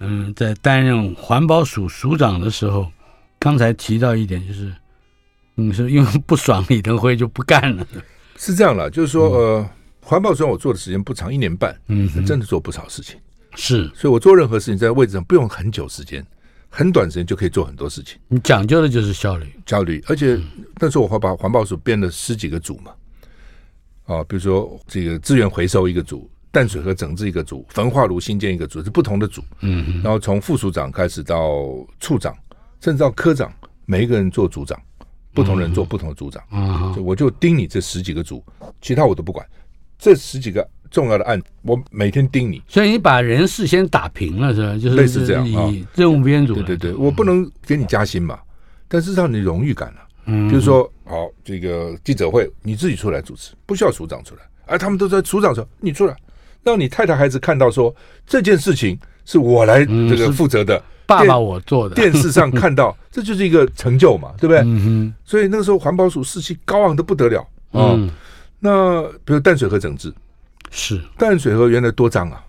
[0.00, 2.90] 嗯，在担任环保署署长的时候，
[3.38, 4.74] 刚才提到一点，就是，
[5.54, 7.86] 你是因为不爽李登辉就不干了，
[8.38, 13.16] 是这样了，就是说，呃，环保署我做的时间不长，一年半，嗯，真的做不少事情，
[13.54, 16.26] 是，所以我做任何事情在位置上不用很久时间，
[16.70, 18.18] 很短时间就可以做很多事情。
[18.28, 20.40] 你讲究的就是效率，效率，而且
[20.80, 22.90] 那时候我还把环保署编了十几个组嘛。
[24.04, 29.42] 啊，比如说这个资源回收一个组，淡水河整治一个组，焚化炉新建一个组，是不同的组。
[29.60, 31.64] 嗯，然后从副署长开始到
[31.98, 32.36] 处长，
[32.80, 33.52] 甚至到科长，
[33.86, 34.78] 每一个人做组长，
[35.32, 36.42] 不同人做不同的组长。
[36.52, 38.44] 嗯，我就盯你这十几个组，
[38.80, 39.44] 其他我都不管。
[39.98, 42.62] 这十几个重要的案，我每天盯你。
[42.68, 44.74] 所以你把人事先打平了是吧？
[44.74, 46.52] 就是类似这样啊，任务编组。
[46.54, 48.38] 对对对，我不能给你加薪嘛，
[48.86, 50.03] 但是让你荣誉感了。
[50.26, 54.42] 嗯，就是说，好，这个记者会你自己出来主持，不需要署长出来。
[54.66, 56.16] 而他们都在署长说，你出来，
[56.62, 57.94] 让你太太孩子看到说
[58.26, 61.94] 这件事情是我来这个负责的，爸爸我做的。
[61.94, 64.62] 电视上看到， 这就是一个成就嘛，对不对？
[64.64, 67.92] 嗯，所以那个时候环保署士气高昂的不得了啊。
[67.92, 68.10] 嗯，
[68.58, 70.10] 那比如淡水河整治，
[70.70, 72.42] 是淡水河原来多脏啊，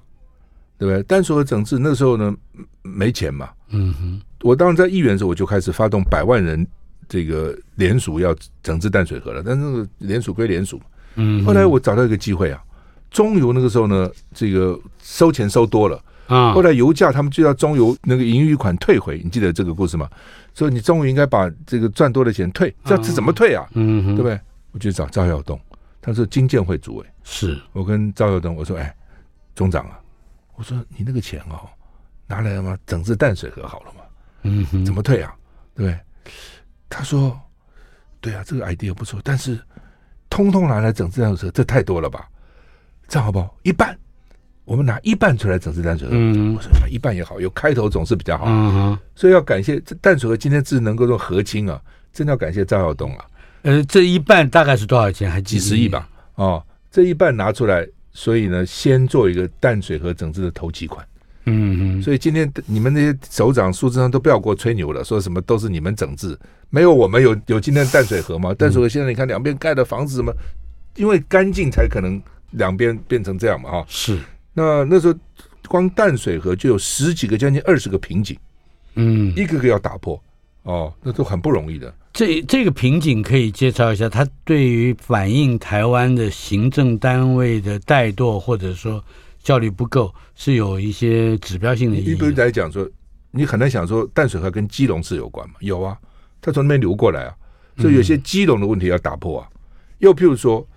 [0.79, 1.03] 对不对？
[1.03, 2.33] 淡水河整治那时候呢
[2.81, 3.49] 没钱嘛。
[3.71, 6.65] 嗯哼，我当时在议员的时候，我就开始发动百万人。
[7.07, 10.81] 这个联署要整治淡水河了，但是那个联署归联署，
[11.15, 12.61] 嗯，后来我找到一个机会啊，
[13.11, 16.53] 中油那个时候呢，这个收钱收多了，啊。
[16.53, 20.09] 后来油价他们就要中油那个盈余款退回，你记得这个故事吗？
[20.53, 23.67] 所以你中油应该把这个赚多的钱退，这这怎么退啊？
[23.73, 24.39] 嗯哼，对不对？
[24.71, 25.59] 我就找赵耀东，
[26.01, 27.05] 他是金建会主委。
[27.23, 28.93] 是我跟赵耀东我说，哎，
[29.55, 29.99] 总长啊，
[30.55, 31.69] 我说你那个钱哦，
[32.27, 32.77] 拿来了吗？
[32.85, 34.01] 整治淡水河好了吗？
[34.43, 35.33] 嗯哼，怎么退啊？
[35.75, 35.99] 对不对？
[36.97, 37.37] 他说，
[38.21, 39.59] 对啊，这个 idea 不错，但是
[40.29, 42.25] 通通拿来整治淡水河，这太多了吧？
[43.09, 43.53] 这样好不好？
[43.63, 43.97] 一半，
[44.63, 46.13] 我们拿一半出来整治淡水河。
[46.15, 48.45] 嗯我说一半也好，有开头总是比较好。
[48.47, 51.81] 嗯哼，所以要感谢这淡水河今天只能够做和亲啊，
[52.13, 53.25] 真的要感谢赵耀东啊，
[53.63, 55.29] 呃，这一半大概是多少钱？
[55.29, 56.09] 还几十亿吧？
[56.35, 61.05] 哦，这一半拿出来，所以呢，先做一个淡水河整治的头期款。
[61.45, 66.37] 嗯嗯，所以今天你们那些首长、苏贞昌都不要给我吹牛了，说什么都是你们整治，
[66.69, 68.53] 没有我们有有今天的淡水河吗？
[68.53, 70.33] 淡水河现在你看两边盖的房子什么，
[70.95, 73.85] 因为干净才可能两边变成这样嘛哈。
[73.87, 74.19] 是，
[74.53, 75.13] 那那时候
[75.67, 78.37] 光淡水河就有十几个、将近二十个瓶颈，
[78.95, 80.21] 嗯，一个个要打破
[80.63, 81.93] 哦，那都很不容易的。
[82.11, 89.03] 这这个瓶颈可以介绍一下，它对于反映台湾的行政单位的怠惰或者说
[89.45, 92.11] 效率不够，是有一些指标性的意义。
[92.13, 92.89] 一般来讲说，
[93.29, 95.55] 你很难想说淡水河跟基隆市有关嘛？
[95.59, 95.95] 有啊，
[96.41, 97.35] 它从那边流过来啊，
[97.77, 99.47] 所以有些基隆的问题要打破啊。
[99.99, 100.67] 又譬如说，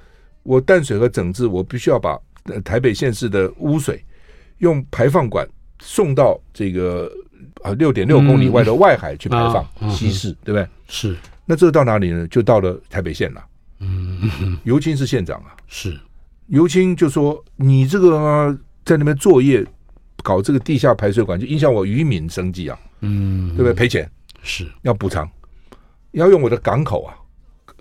[0.43, 2.19] 我淡水河整治，我必须要把
[2.63, 4.05] 台北县市的污水
[4.59, 5.49] 用排放管
[5.81, 7.11] 送到这个
[7.63, 10.69] 啊六点六公里外的外海去排放稀释，对不对？
[10.89, 11.17] 是。
[11.47, 12.29] 那这到哪里呢？
[12.29, 13.43] 就到了台北县了。
[13.81, 15.99] 嗯， 尤其是县长啊，是。
[16.49, 19.65] 尤清就说：“你这个、啊、在那边作业，
[20.23, 23.73] 搞这个地下排水管，就影响我渔民生计啊，嗯，对不对？
[23.75, 24.11] 赔钱。
[24.43, 24.67] 是。
[24.81, 25.31] 要补偿，
[26.13, 27.15] 要用我的港口啊，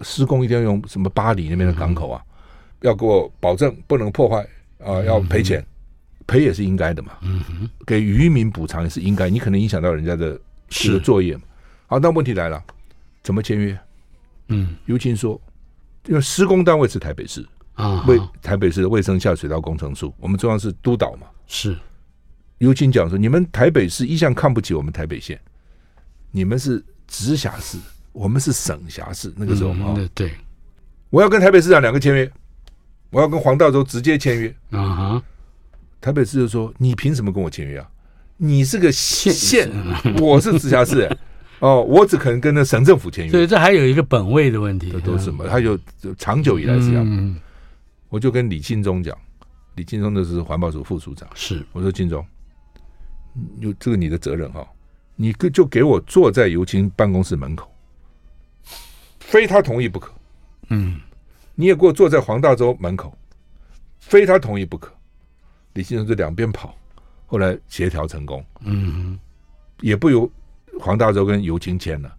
[0.01, 2.34] 施工一定要用什么巴黎那边的港口啊，嗯、
[2.82, 4.45] 要给我保证不能破坏
[4.84, 5.65] 啊，要赔钱，
[6.25, 11.43] 赔、嗯、也是应该的嘛，嗯哼，给渔民补偿也是应该，你可能影响到人家的这个作业嘛。
[11.86, 12.62] 好，那问题来了，
[13.23, 13.80] 怎么签约？
[14.49, 15.39] 嗯，尤清说，
[16.08, 21.27] 因为施工单位是台北市。”啊，为台北市的卫生下水道工程处，我们中央是督导嘛？
[21.45, 21.77] 是。
[22.57, 25.39] 尤清讲说，你们台北市一向看不起我们台北县，
[26.31, 27.77] 你们是直辖市，
[28.11, 29.31] 我们是省辖市。
[29.37, 30.31] 那个时候啊、嗯，对，
[31.11, 32.27] 我要跟台北市长两个签约，
[33.11, 34.49] 我要跟黄道周直接签约。
[34.71, 35.23] 啊哈，
[36.01, 37.87] 台北市就说，你凭什么跟我签约啊？
[38.37, 39.69] 你是个县，
[40.19, 41.17] 我是直辖市、欸，
[41.61, 43.31] 哦，我只可能跟那省政府签约。
[43.31, 45.47] 所以这还有一个本位的问题，这都是什么？
[45.47, 45.79] 他就
[46.17, 47.05] 长久以来是这样。
[47.07, 47.39] 嗯
[48.09, 49.17] 我就跟李庆忠讲，
[49.75, 52.25] 李庆忠那是环保署副署长，是我说庆忠，
[53.59, 54.67] 有这个你的责任哈，
[55.15, 57.71] 你就给我坐在尤清办公室门口，
[59.19, 60.13] 非他同意不可。
[60.69, 60.99] 嗯，
[61.55, 63.15] 你也给我坐在黄大洲门口，
[63.99, 64.93] 非他同意不可。
[65.73, 66.75] 李庆忠就两边跑，
[67.25, 68.43] 后来协调成功。
[68.61, 69.19] 嗯，
[69.81, 70.29] 也不由
[70.79, 72.17] 黄大洲跟尤清签了，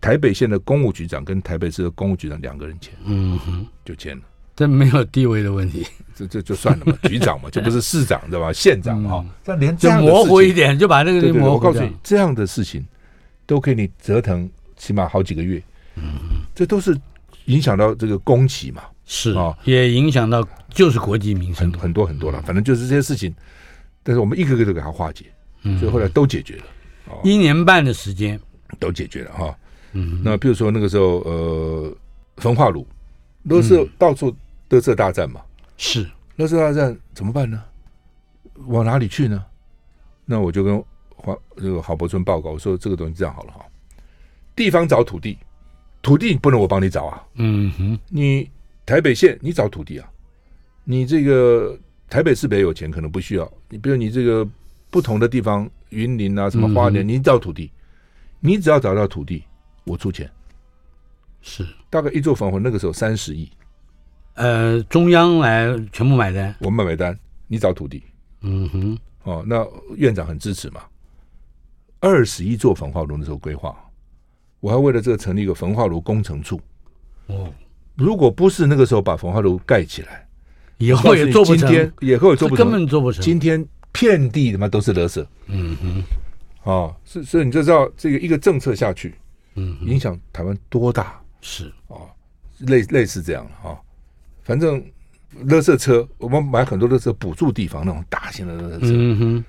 [0.00, 4.22] 台北县的公务局长跟台北市的公务局长两个人签，嗯哼，就签了。
[4.60, 8.52] 这没有地位的问题，这这就算了嘛， 局长嘛，就不是市长对吧？
[8.52, 11.54] 县长哈，这、嗯、连这样模糊一点，就把那个模糊。
[11.54, 12.84] 我告诉你，这样的事情
[13.46, 14.46] 都给你折腾
[14.76, 15.62] 起码好几个月，
[15.96, 16.02] 嗯，
[16.54, 16.94] 这都是
[17.46, 23.34] 影响到这个工期嘛，是啊，也影响到就是国计民生很很多很多了，反正就是这些事情，
[24.02, 25.24] 但是我们一个个都给他化解，
[25.78, 26.64] 所以后来都解决了，
[27.08, 28.38] 嗯、一年半的时间
[28.78, 29.56] 都解决了哈。
[29.94, 31.96] 嗯，那比如说那个时候，呃，
[32.36, 32.86] 焚化炉
[33.48, 34.36] 都是到处。
[34.70, 35.42] 垃圾大战嘛，
[35.76, 36.04] 是。
[36.38, 37.62] 垃圾大战怎么办呢？
[38.66, 39.44] 往哪里去呢？
[40.24, 43.66] 那我就跟黄这个郝柏村报告，我说这个东西这样好了哈，
[44.54, 45.36] 地方找土地，
[46.00, 48.48] 土地不能我帮你找啊，嗯哼，你
[48.86, 50.10] 台北县你找土地啊，
[50.84, 51.78] 你这个
[52.08, 54.48] 台北市北有钱可能不需要，你比如你这个
[54.88, 57.70] 不同的地方，云林啊什么花莲，你找土地，
[58.38, 59.44] 你只要找到土地，
[59.84, 60.30] 我出钱，
[61.42, 61.66] 是。
[61.90, 63.50] 大概一座焚化那个时候三十亿。
[64.40, 67.14] 呃，中央来全部买单，我们买单，
[67.46, 68.02] 你找土地，
[68.40, 70.80] 嗯哼，哦，那院长很支持嘛。
[72.00, 73.76] 二十一座焚化炉的时候规划，
[74.60, 76.58] 我还为了这个成立一个焚化炉工程处。
[77.26, 77.52] 哦，
[77.94, 80.26] 如果不是那个时候把焚化炉盖起来，
[80.78, 83.22] 以后也做不成，今天以后也做不成，根本做不成。
[83.22, 86.02] 今天遍地他妈都是垃圾，嗯哼，
[86.62, 89.16] 哦，所所以你就知道这个一个政策下去，
[89.56, 91.20] 嗯，影响台湾多大？
[91.42, 92.08] 是哦，
[92.60, 93.78] 类类似这样了啊。
[94.50, 94.84] 反正，
[95.46, 99.44] 垃圾车我们买很多垃圾补助地方那种大型的垃圾车，嗯哼，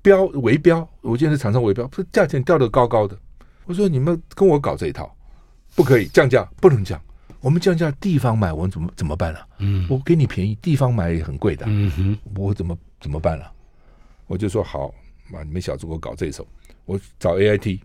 [0.00, 3.14] 标围标，我记得是厂商围标，不是价钱掉的高高的。
[3.66, 5.14] 我说你们跟我搞这一套，
[5.74, 6.98] 不可以降价，不能降。
[7.42, 9.40] 我们降价，地方买我们怎么怎么办呢？
[9.58, 11.66] 嗯，我给你便宜，地方买也很贵的。
[11.68, 13.52] 嗯哼，我怎么怎么办了？
[14.26, 14.88] 我就说好，
[15.30, 16.48] 嘛，你们小子给我搞这一手，
[16.86, 17.78] 我找 AIT，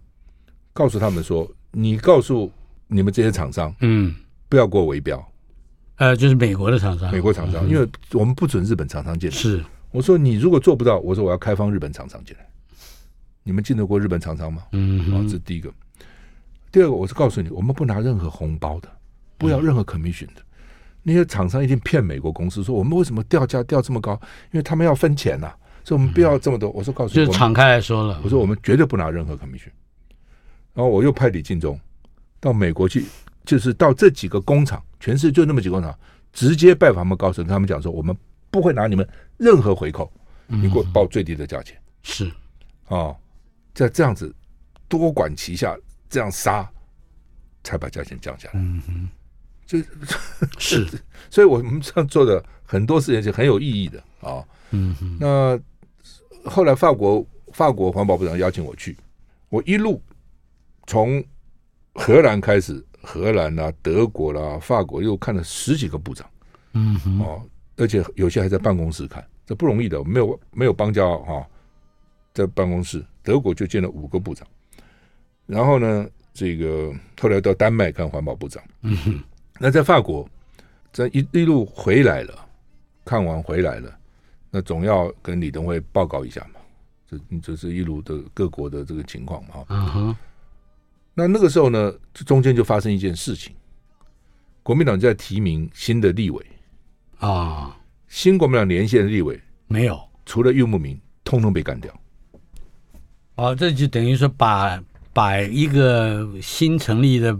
[0.71, 2.49] 告诉他们说，你告诉
[2.87, 4.15] 你们这些厂商，嗯，
[4.47, 5.21] 不要给我围标，
[5.97, 9.35] 呃，就是美国的厂商，美国厂商，嗯、因为我们不准日本厂商进来。
[9.35, 12.47] 是，我说你如果做不到，我说我要开放日本厂商进来，
[13.43, 14.63] 你们进得过日本厂商吗？
[14.71, 15.71] 嗯，好，这是第一个。
[16.71, 18.89] 第二个，我是告诉你，我们不拿任何红包的，
[19.37, 20.41] 不要任何 commission 的。
[21.03, 24.13] 那些厂商一定骗美国公司说，我们为什么掉价掉这么高？
[24.51, 25.57] 因为他们要分钱呐、啊。
[25.85, 26.69] 所以我们不要这么多。
[26.69, 28.21] 我说告诉你，就敞开来说了。
[28.23, 29.69] 我说我们绝对不拿任何 commission。
[30.73, 31.77] 然后我又派李进忠
[32.39, 33.05] 到美国去，
[33.45, 35.97] 就是到这几个工厂，全世界就那么几个工厂，
[36.31, 38.15] 直接拜访他们高层，跟他们讲说，我们
[38.49, 40.11] 不会拿你们任何回扣，
[40.47, 41.79] 你给我报最低的价钱。
[42.03, 42.31] 是
[42.87, 43.15] 哦，
[43.73, 44.33] 在这样子
[44.87, 45.77] 多管齐下，
[46.09, 46.69] 这样杀，
[47.63, 48.59] 才把价钱降下来。
[48.59, 49.09] 嗯哼，
[49.65, 49.79] 就
[50.59, 50.87] 是，
[51.29, 54.43] 所以我们这样做的很多事情是很有意义的啊。
[54.71, 55.59] 嗯哼，那。
[56.45, 58.97] 后来法国法国环保部长邀请我去，
[59.47, 60.01] 我一路
[60.87, 61.23] 从
[61.93, 66.27] 荷兰开始，荷兰啦、啊、德国啦、啊、法国又看了十几个部长，
[66.71, 67.41] 嗯哼，哦，
[67.75, 71.45] 而且有些还在办公室看，这不容易的，没有没有邦交哈、哦，
[72.33, 74.47] 在办公室，德国就见了五个部长，
[75.45, 79.23] 然后呢，这个后来到丹麦看环保部长，嗯哼，
[79.59, 80.27] 那在法国，
[80.91, 82.33] 这一一路回来了，
[83.03, 83.93] 看完回来了。
[84.49, 86.61] 那总要跟李登辉报告一下嘛，
[87.09, 89.65] 这这是一路的各国的这个情况嘛。
[89.69, 90.15] 嗯哼。
[91.13, 91.93] 那那个时候呢，
[92.25, 93.53] 中间就发生一件事情，
[94.63, 96.45] 国民党在提名新的立委。
[97.19, 99.39] 啊，新国民党连线的立委。
[99.67, 101.93] 没有，除了游牧民，通通被干掉。
[103.35, 104.81] 哦，这就等于说把
[105.13, 107.35] 把一个新成立的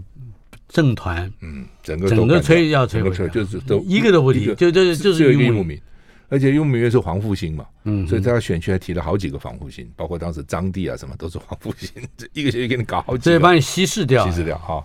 [0.68, 5.80] 政团，嗯，整个整个摧要摧毁，就是都一个都不提，就就就是游牧民。
[6.28, 14.84] 而且游牧民是黄复兴嘛，嗯，所以他选区还提了好几个黄复兴，包括当时张帝啊什么都是黄复兴，这 一个学期给你搞好几个，所以把你稀释掉，稀释掉哈。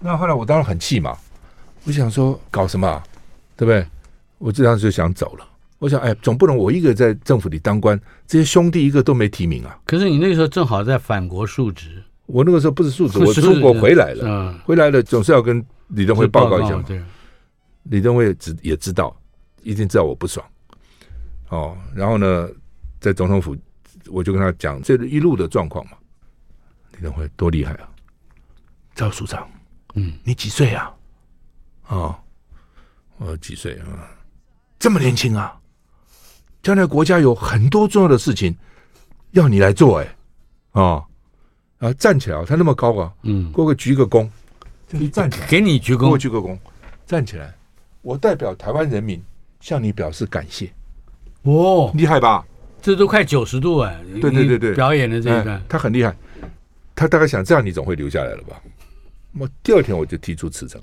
[0.00, 1.16] 那后来我当然很气嘛，
[1.84, 3.02] 我想说搞什么、啊，
[3.56, 3.86] 对不对？
[4.38, 5.46] 我这当时就想走了。
[5.78, 9.78] 我想，哎，总不能我一个在政府里当官，这些兄弟一个都没提名啊。
[9.84, 16.84] 可是你那个时候正好在反国述职，我那个时候不是述职，我出国回来了，嗯、回来了总是要跟李登辉报告一下嘛。
[16.86, 17.00] 对，
[17.84, 19.14] 李登辉知也知道，
[19.62, 20.44] 一定知道我不爽。
[21.48, 22.48] 哦，然后呢，
[23.00, 23.56] 在总统府，
[24.06, 25.92] 我就跟他讲这一路的状况嘛。
[26.92, 27.88] 李登辉多厉害啊！
[28.94, 29.48] 赵署长，
[29.94, 30.92] 嗯，你几岁啊？
[31.88, 32.16] 哦，
[33.18, 34.10] 我几岁啊？
[34.78, 35.58] 这么年轻啊！
[36.62, 38.56] 将来国家有很多重要的事情
[39.32, 40.16] 要你来做，哎，
[40.72, 41.06] 哦，
[41.78, 44.28] 啊，站起来，他那么高啊，嗯，给我鞠个躬，
[44.90, 46.58] 你站起来，给你鞠躬，给我鞠个躬，
[47.06, 47.54] 站起来，
[48.02, 49.22] 我代表台湾人民
[49.60, 50.72] 向你表示感谢。
[51.46, 52.44] 哦，厉害吧？
[52.82, 53.98] 这都快九十度哎！
[54.20, 56.14] 对对对对，表演的这一段，他很厉害。
[56.94, 58.60] 他大概想这样，你总会留下来了吧？
[59.38, 60.80] 我第二天我就提出辞呈。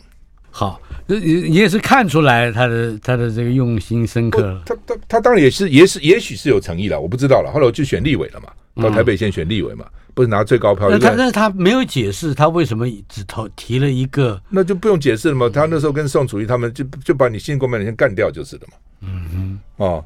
[0.51, 4.61] 好，你你也是看出来他的他的这个用心深刻了。
[4.65, 7.51] 他他他当然也是也是也许是有诚意了，我不知道了。
[7.51, 10.89] 后来我去选立委了嘛，到台北县选立委嘛，不是拿最高票。
[10.89, 15.49] 那他但是他没有解释他为什么只投提了一个，那就不用解释了嘛。
[15.49, 18.77] 他那时候跟宋楚瑜他们就就把你新国民党先干掉就是了嘛。
[19.01, 20.05] 嗯哼，哦。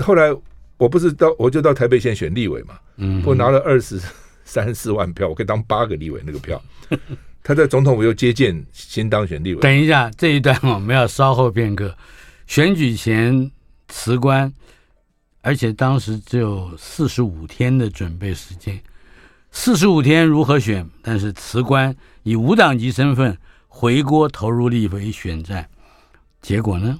[0.00, 0.34] 后来
[0.76, 4.00] 我不是到我就到台北县选立委嘛，嗯，我拿了二十
[4.44, 6.60] 三四万票，我可以当八个立委那个票。
[7.42, 9.60] 他在总统府又接见新当选立委。
[9.60, 11.94] 等一下，这一段我们要稍后片刻。
[12.46, 13.50] 选举前
[13.88, 14.52] 辞官，
[15.40, 18.78] 而且当时只有四十五天的准备时间，
[19.52, 20.86] 四十五天如何选？
[21.02, 23.36] 但是辞官以无党籍身份
[23.68, 25.68] 回国投入立委选战，
[26.42, 26.98] 结果呢？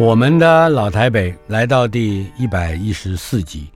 [0.00, 3.68] 我们的老台北来到第一百一十四集，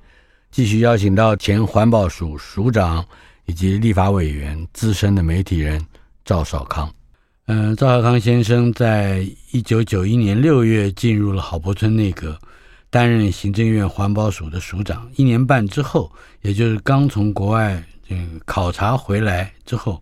[0.50, 3.04] 继续邀请到前环保署署长
[3.44, 5.78] 以及立法委员、资深的媒体人
[6.24, 6.90] 赵少康。
[7.44, 12.38] 嗯、赵少康先生在一九九一年六月进入了郝柏村内阁，
[12.88, 15.06] 担任行政院环保署的署长。
[15.16, 16.10] 一年半之后，
[16.40, 20.00] 也就是刚从国外这个考察回来之后，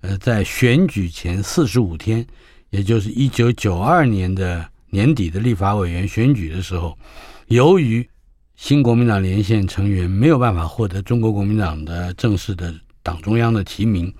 [0.00, 2.24] 呃，在选举前四十五天，
[2.70, 4.64] 也就是一九九二年的。
[4.96, 6.96] 年底的立法委员选举的时候，
[7.48, 8.08] 由于
[8.54, 14.10] 新国民党连线成员没有办法获得中国国民党的正式的党中央的提名，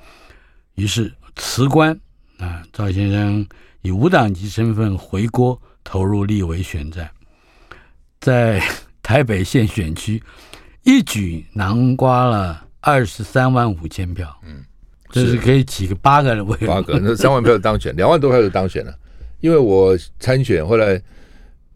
[0.75, 1.99] 于是辞官
[2.37, 3.47] 啊，赵先生
[3.81, 7.11] 以无党籍身份回国投入立委选战，
[8.21, 8.63] 在
[9.03, 10.23] 台北县选区
[10.83, 14.39] 一举囊瓜了二十三万五千票。
[14.45, 14.63] 嗯，
[15.09, 18.95] 这是可以几个八个人位，八个 那三万票当选，两万多票就当选了。
[19.41, 21.01] 因为我参选，后来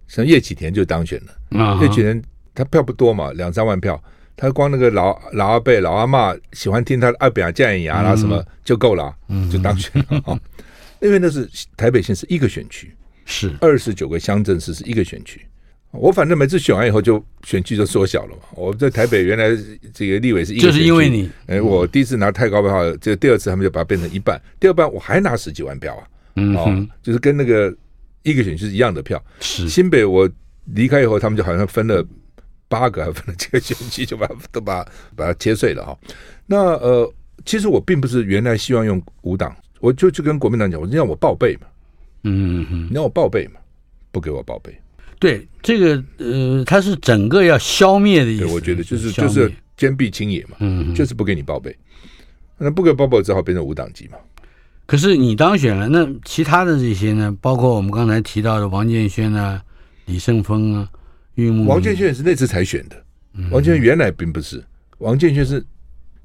[0.09, 1.79] 像叶启田就当选了。
[1.81, 2.23] 叶启田
[2.55, 4.03] 他票不多嘛，两三万票，
[4.37, 9.15] 他光那个老老阿伯、老阿妈喜欢听他的阿扁啊、建言啦什么就够了，
[9.51, 10.41] 就当选了。
[11.01, 12.95] 因为那是台北县是一个选区，
[13.25, 13.51] 是。
[13.61, 15.41] 二十九个乡镇市是一个选区。
[15.93, 18.43] 我反正每次选完以后，就选区就缩小了嘛。
[18.55, 19.49] 我在台北原来
[19.93, 26.07] 这个立委是一个，就是因为你，哎，我第一次拿太高票，这个第二次他们就把它变成一半，第二半我还拿十几万票啊，
[26.37, 27.74] 嗯，哦，就是跟那个
[28.22, 29.22] 一个选区是一样的票。
[29.41, 30.28] 是新北我
[30.74, 32.05] 离开以后，他们就好像分了
[32.68, 34.85] 八个，还分了几个选区，就把都把
[35.16, 35.99] 把它切碎了哈。
[36.47, 37.12] 那呃，
[37.45, 41.66] 其实我并不是原来希望用五党，我就去跟国民党讲，我让我报备嘛，
[42.24, 43.61] 嗯嗯，你让我报备嘛，
[44.12, 44.72] 不给我报备。
[45.18, 48.45] 对这个呃，它是整个要消灭的意思。
[48.45, 51.76] 对，我觉得就是就是坚壁清野嘛，嗯，就是不给你报备，
[52.57, 54.16] 那不给报备只好变成五党籍嘛。
[54.91, 57.32] 可是你当选了，那其他的这些呢？
[57.41, 59.62] 包括我们刚才提到的王建轩啊、
[60.07, 60.91] 李胜峰啊、
[61.36, 61.64] 玉木。
[61.68, 63.01] 王建轩也是那次才选的，
[63.53, 64.61] 王建轩原来并不是，
[64.99, 65.64] 王建轩是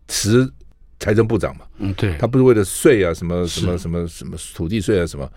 [0.08, 0.52] 辞
[1.00, 5.32] 财政部长嘛，嗯，对，他不是为了税啊，什么什么什么什么土地税啊什么。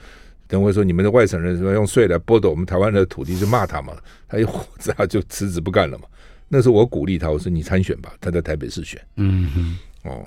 [0.46, 3.92] 等会说你们的外省人什么用税来剥夺我们台湾的土地，就骂他嘛。
[4.26, 6.04] 他一火子他就辞职不干了嘛。
[6.48, 8.10] 那时候我鼓励他，我说你参选吧。
[8.22, 10.24] 他在台北市选，嗯哼，哦，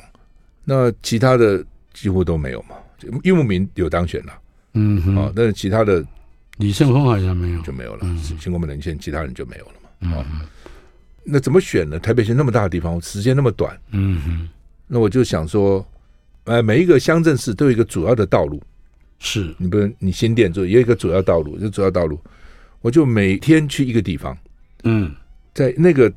[0.63, 2.75] 那其他的几乎都没有嘛。
[3.23, 4.33] 玉木明有当选了，
[4.73, 6.05] 嗯哼，哦，但是其他的
[6.57, 8.05] 李胜峰好像没有，就没有了。
[8.39, 10.17] 新国民连线其他人就没有了嘛。
[10.17, 10.41] 哦，嗯，
[11.23, 11.99] 那怎么选呢？
[11.99, 14.49] 台北县那么大的地方，时间那么短，嗯哼，
[14.87, 15.85] 那我就想说，
[16.43, 18.61] 呃，每一个乡镇市都有一个主要的道路。
[19.19, 19.53] 是。
[19.57, 22.19] 你不能，你新店做也有一个主要道路，就主要道路，
[22.81, 24.35] 我就每天去一个地方，
[24.83, 25.13] 嗯，
[25.53, 26.11] 在那个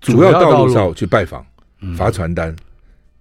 [0.00, 1.44] 主要道路上去拜访，
[1.96, 2.54] 发传单，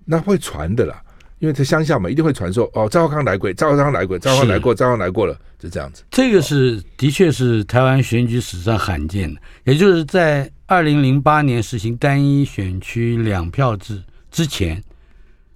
[0.04, 1.02] 那会传的啦，
[1.46, 6.04] 因为在乡下嘛，一定会传说哦，赵少康来过，赵少康来过，赵少康来过，赵少康来过了，就这样子。
[6.10, 14.84] 这个是的确是台湾选举史上罕见的，也就是在二零零八年实行单一选区两票制之前，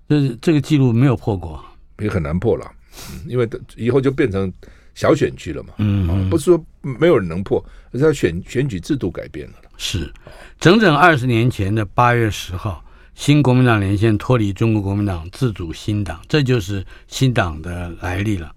[0.07, 1.59] 这这个记录没有破过，
[1.97, 2.71] 也很难破了。
[3.11, 4.53] 嗯，因为以后就变成
[4.93, 9.55] 小选区了嘛，嗯，不是说没有人能破，而是要选选举制度改变了。
[9.75, 10.13] 是，
[10.59, 12.85] 整整二十年前的八月十号，
[13.19, 18.49] 新国民党连线脱离中国国民党，自主新党，这就是新党的来历了。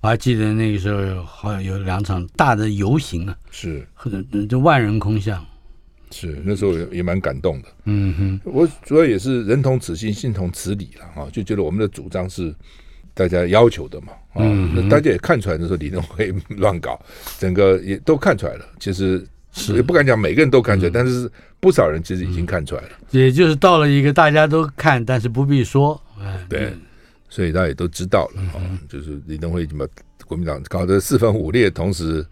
[0.00, 3.84] 我还记得那个时候好像有两场大的游行啊，是，
[4.48, 5.44] 就万人空巷，
[6.12, 7.68] 是那时候也也蛮感动的。
[7.86, 12.54] 嗯哼，我主要也是人同此心，心同此理了啊，就觉得我们的主张是。
[13.16, 17.00] 大家要求的嘛，啊、哦，那大家也看出来，那时候李登辉乱搞，
[17.38, 18.64] 整个也都看出来了。
[18.80, 19.24] 其实
[19.74, 21.30] 也不敢讲每个人都看出来，但是
[21.60, 22.88] 不少人其实已经看出来了。
[23.10, 26.72] 也就是到了一个大家都看，但是不必说，哎，对，
[27.28, 29.86] 所以大家也都知道了啊、哦，就是李登辉怎么
[30.26, 32.26] 国民党搞得四分五裂，同时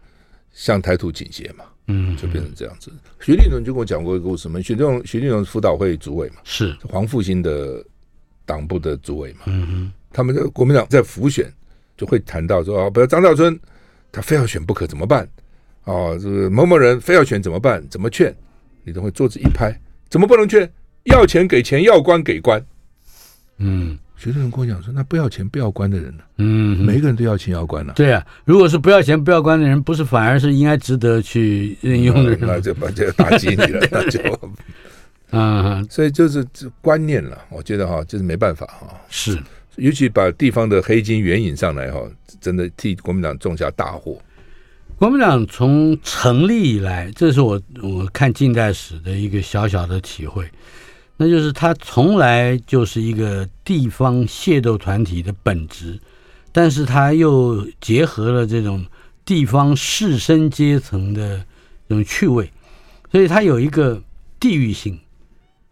[0.52, 2.90] 向台独倾斜嘛，嗯，就变成这样子。
[3.20, 7.84] 徐立伦就跟我讲过一个故事嘛，徐立伦徐立伦辅导会主委嘛，是黄复兴的
[8.44, 9.92] 党部的主委嘛，嗯哼。
[10.14, 11.50] 他们的国民党在辅选
[11.96, 13.58] 就会谈到说啊，比如张兆春
[14.10, 15.26] 他非要选不可怎么办？
[15.84, 17.82] 哦，这个某某人非要选怎么办？
[17.88, 18.34] 怎么劝？
[18.84, 19.72] 李登辉桌子一拍，
[20.08, 20.70] 怎么不能劝？
[21.04, 22.64] 要钱给钱，要官给官。
[23.58, 26.22] 嗯，许立伦跟我讲说，那不要钱不要官的人呢？
[26.38, 27.94] 嗯，每个人都要钱要官呢、啊。
[27.96, 32.38] 对啊，如果是不要钱不要官的人，不是反而是应该值得去任用的人？
[32.46, 34.20] 那就把这个打击你了， 那就
[35.36, 37.38] 啊，所以就是这观念了。
[37.50, 39.36] 我觉得哈，就是没办法哈，是。
[39.76, 42.00] 尤其把地方的黑金援引上来哈，
[42.40, 44.20] 真的替国民党种下大祸。
[45.02, 50.48] 国民党从成立以来，这是我我看近代史的一个小小的体会，
[51.16, 55.98] 那就是他从来就是一个地方械斗团体的本质，
[56.52, 58.86] 但是他又结合了这种
[59.24, 61.44] 地方士绅阶层的
[61.88, 62.48] 这种趣味，
[63.10, 64.00] 所以它有一个
[64.38, 64.96] 地域性。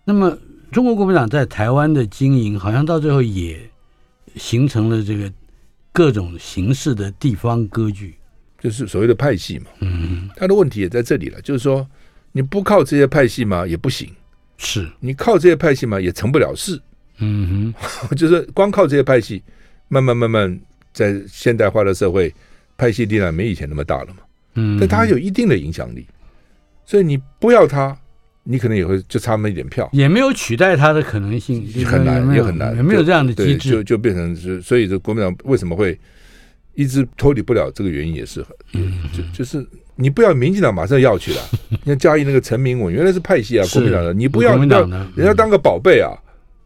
[0.05, 0.37] 那么
[0.73, 3.61] 中国国民党在台湾的经营，好像到最后也。
[4.35, 5.33] 形成了这个
[5.93, 8.15] 各种形式的地方割据，
[8.61, 9.67] 就是所谓的派系嘛。
[9.81, 11.85] 嗯，他的问题也在这里了，就是说
[12.31, 14.09] 你不靠这些派系嘛也不行，
[14.59, 16.81] 是你靠这些派系嘛也成不了事。
[17.19, 19.43] 嗯哼， 就是光靠这些派系，
[19.89, 20.61] 慢慢慢慢
[20.93, 22.33] 在现代化的社会，
[22.77, 24.19] 派系力量没以前那么大了嘛。
[24.55, 26.07] 嗯，但他有一定的影响力，
[26.85, 27.97] 所以你不要他。
[28.43, 35.97] 你可能也会就差那么一点票，也没有取代他的可能性，很难，也很难，也没有这样的机制，就就变成是，所以这国民党为什么会
[36.81, 38.43] 一直脱离不了这个原因也是
[39.13, 39.67] 就就是
[39.97, 44.81] 你不要民进党马上要去了， 你看嘉义那个陈明文原来是派系啊，国民党的，你不要，要
[45.15, 46.17] 人家当个宝贝啊，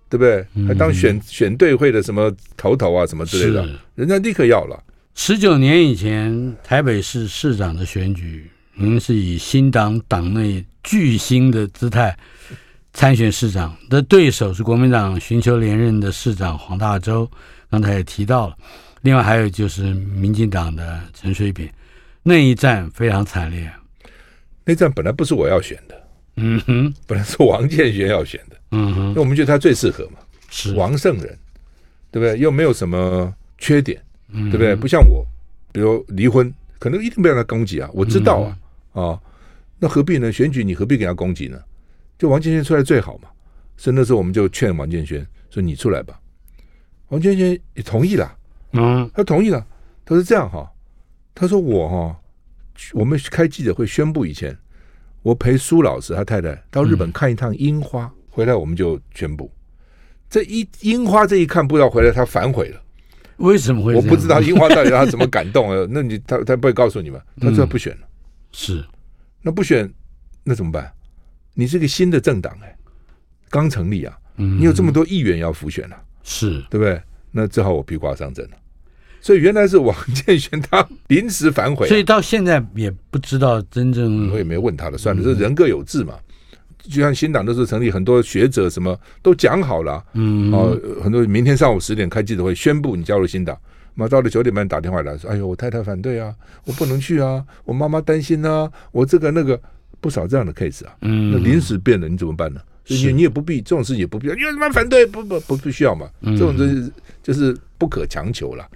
[0.08, 0.46] 对不对？
[0.68, 4.80] 还当选选队会的什么头头啊，什么之类的，人家立刻要了。
[5.16, 12.16] 十九年以前，台北市市长的选举，您是以新党党内巨星的姿态
[12.92, 17.28] 参选市长，的对手是国民党寻求连任的市长黄大洲，
[17.68, 18.56] 刚才也提到了。
[19.04, 21.70] 另外还有就是民进党的陈水扁，
[22.22, 23.70] 那一战非常惨烈。
[24.64, 31.38] 那战本来不是我要选的，嗯哼，本来是王建煊要选的，嗯哼，因为我们觉得他最适合嘛，是王圣人，
[32.10, 32.38] 对不对？
[32.38, 34.74] 又没有什么缺点，嗯、对不对？
[34.74, 35.22] 不像我，
[35.70, 38.56] 比如离婚，可能一定被他攻击啊，我知道啊，啊、
[38.94, 39.20] 嗯哦，
[39.78, 40.32] 那何必呢？
[40.32, 41.60] 选举你何必给他攻击呢？
[42.18, 43.28] 就王建煊出来最好嘛。
[43.76, 46.18] 所以那时候我们就劝王建煊说：“你出来吧。”
[47.08, 48.34] 王建煊也同意了。
[48.74, 49.66] 嗯，他同意了。
[50.04, 50.70] 他说这样哈，
[51.34, 52.20] 他说我哈，
[52.92, 54.56] 我们开记者会宣布以前，
[55.22, 59.50] 我陪苏老师他太太到日本看一趟樱花，回来我们就宣布。
[60.28, 62.82] 这一樱花这一看，不知道回来他反悔了。
[63.36, 63.94] 为什么会？
[63.94, 65.86] 我不知道樱花到底让他怎么感动啊？
[65.90, 67.20] 那你他他不会告诉你们？
[67.40, 68.06] 他说他不选了。
[68.52, 68.84] 是，
[69.40, 69.92] 那不选
[70.42, 70.92] 那怎么办？
[71.54, 72.76] 你是个新的政党哎，
[73.48, 77.00] 刚成立啊，你有这么多议员要复选啊，是对不对？
[77.30, 78.56] 那只好我披挂上阵了。
[79.24, 84.30] 所以原来是王建煊他临时反悔，所以到现在也不知道真正。
[84.30, 86.12] 我也没问他了，算了，这人各有志嘛。
[86.82, 93.56] 就像新党那时候成立，很多学者什么都讲好了，嗯，哦，很多明天上午十点开记者会宣布你加入新党，
[93.94, 96.34] 那到了九点半打电话来说，哎呦，我太太反对啊，
[96.66, 99.58] 我不能去啊，我妈妈担心啊，我这个那个
[100.02, 102.60] 不少这样的 case 啊，嗯，那临时变了你怎么办呢？
[102.88, 105.06] 你你也不必这种事也不必要，你为什么反对？
[105.06, 108.68] 不不不不需要嘛，这种就是就是不可强求了。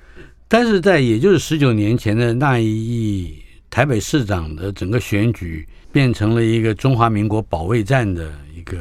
[0.49, 8.79] 但是在也就是十九年前的那一役，台北市长的整个选举变成了一个中华民国保卫战的一个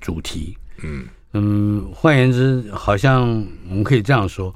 [0.00, 0.56] 主题。
[0.82, 3.28] 嗯嗯，换言之，好像
[3.68, 4.54] 我们可以这样说，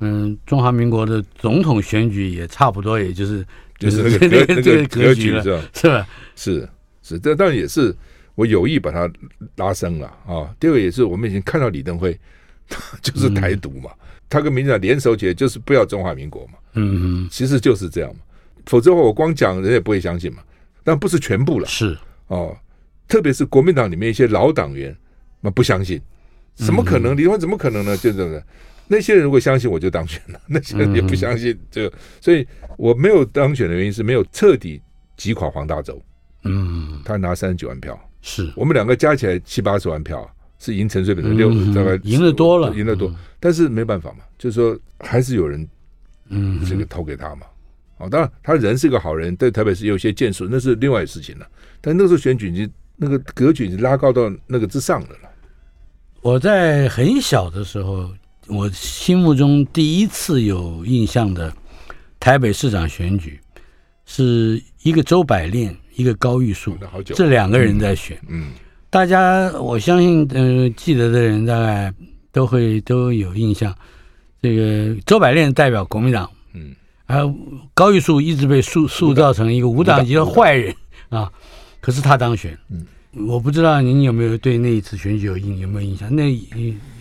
[0.00, 3.44] 嗯，中华民国的总统选举也差不多，也就是
[3.78, 5.42] 就是那个格那个格局了，
[5.74, 6.06] 是吧？
[6.36, 6.68] 是
[7.02, 7.94] 是，这当然也是
[8.34, 9.10] 我有意把它
[9.56, 10.54] 拉升了啊。
[10.60, 12.18] 第二个也是我们已经看到李登辉
[13.00, 13.90] 就是台独嘛。
[14.32, 16.54] 他跟民进党联手起来，就是不要中华民国嘛。
[16.72, 18.20] 嗯嗯，其实就是这样嘛。
[18.64, 20.42] 否则的话，我光讲人也不会相信嘛。
[20.82, 21.66] 但不是全部了。
[21.68, 22.56] 是哦，
[23.06, 24.96] 特别是国民党里面一些老党员，
[25.42, 26.00] 那不相信，
[26.54, 27.14] 怎么可能？
[27.14, 27.94] 离婚怎么可能呢？
[27.98, 28.42] 就这个，
[28.88, 32.46] 那些人如果相信，我就当选了；那些人也不相信，就所以
[32.78, 34.80] 我没有当选的原因是没有彻底
[35.14, 36.00] 击垮黄大洲。
[36.44, 40.26] 嗯，他拿三十九万票，是我们两个加起来七八十万票。
[40.62, 45.68] 是赢陈水扁的六，大概赢的多了，赢的多，但是没办法嘛，就是说还是有人，
[46.28, 47.46] 嗯，这个投给他嘛。
[47.98, 51.46] 哦，当然他人是个好人，对台北市有些建树，那是另外的事情了。
[51.80, 55.28] 但那时候选举已经那个格局已经拉高到那个之上的了。
[56.20, 58.08] 我在很小的时候，
[58.46, 61.52] 我心目中第一次有印象的
[62.20, 63.40] 台北市长选举，
[64.06, 66.76] 是一个周百炼，一个高玉树，
[67.16, 68.52] 这两个人在选，嗯。
[68.92, 71.90] 大家，我相信，呃，记得的人大概
[72.30, 73.74] 都会都有印象。
[74.42, 76.76] 这个周百炼代表国民党，嗯，
[77.06, 77.26] 而
[77.72, 80.74] 高玉树一直被塑塑造成一个无党籍的坏人
[81.08, 81.32] 啊。
[81.80, 82.84] 可是他当选，嗯，
[83.26, 86.14] 我不知道您有没有对那一次选举有印有没有印象？
[86.14, 86.30] 那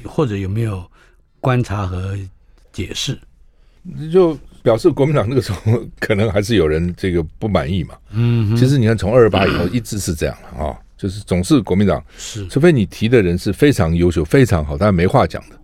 [0.06, 0.82] 或者有没有
[1.42, 2.18] 观察和
[2.72, 3.20] 解释？
[4.10, 5.60] 就表示国民党那个时候
[6.00, 7.96] 可能还是有人这个不满意嘛。
[8.12, 10.80] 嗯，其实你看，从二二八以后一直是这样了啊。
[11.02, 15.56] 就是总是国民党，是除非你提的人是非常优秀、非常好，但没话讲的。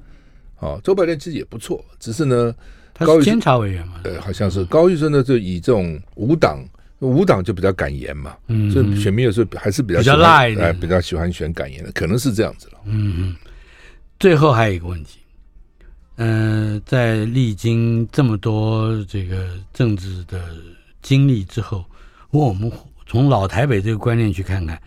[0.57, 2.51] 哦，周百炼其实也不错，只是呢，
[2.91, 6.65] 他是监察委员嘛，呃，好像是高玉生呢，就以这种无党，
[6.97, 12.79] 无党就比较敢言嘛，嗯，所以选民有时候还是比较比较辣一点，哎，比较喜欢选敢言的，可能是这样子了。
[12.85, 13.35] 嗯嗯。
[14.19, 15.19] 最后还有一个问题，
[16.15, 20.41] 嗯、呃，在历经这么多这个政治的
[21.03, 21.85] 经历之后，
[22.31, 22.71] 我们
[23.05, 24.81] 从老台北这个观念去看看。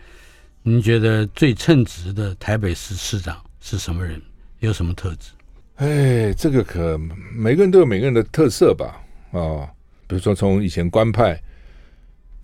[0.63, 4.21] 您觉得最称职的台北市市长是什么人？
[4.59, 5.31] 有什么特质？
[5.77, 6.99] 哎，这个可
[7.33, 9.01] 每个人都有每个人的特色吧？
[9.31, 9.69] 啊、哦，
[10.05, 11.41] 比如说从以前官派，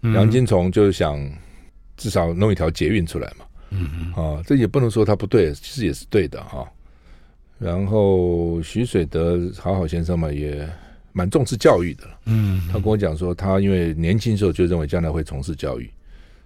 [0.02, 1.20] 杨金松就是想
[1.96, 3.46] 至少弄一条捷运出来嘛。
[3.70, 4.06] 嗯嗯。
[4.14, 6.68] 啊、哦，这也不能说他不对，其实也是对的哈、哦。
[7.60, 10.68] 然后徐水德好好先生嘛，也
[11.12, 12.04] 蛮重视教育的。
[12.26, 15.88] 嗯，他跟我讲说，他因为年轻时候就认为将来会从事教育。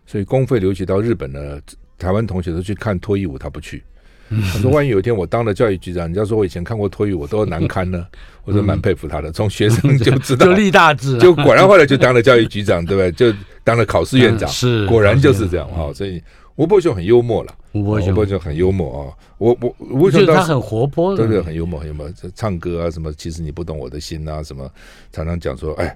[0.05, 1.59] 所以公费留学到日本呢，
[1.97, 3.83] 台湾同学都去看脱衣舞，他不去。
[4.31, 8.07] 他说：“万一有一天我当了教育局长，人家说我以前看过脱衣舞，多难堪呢。”
[8.45, 13.11] 我说：“蛮佩服他的，从学生就知道，就立大志，就果然后来就当了教育局长，对不对？
[13.11, 15.91] 就当了考试院长，是果然就是这样哈。
[15.93, 16.23] 所以
[16.55, 19.13] 吴伯雄很幽默了，吴伯雄，吴伯雄很幽默啊。
[19.37, 22.09] 我我吴伯雄他很活泼，对对，很幽默，很幽默。
[22.33, 24.71] 唱歌啊什么，其实你不懂我的心啊什么，
[25.11, 25.93] 常常讲说，哎，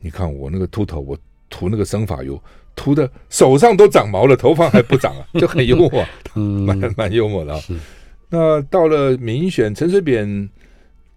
[0.00, 1.14] 你看我那个秃头，我
[1.50, 2.40] 涂那个生发油，
[2.74, 7.60] 涂的手上都长毛了，头发还不长啊， 就很幽默，蛮蛮幽默的啊。
[8.30, 10.48] 那到了民选，陈水扁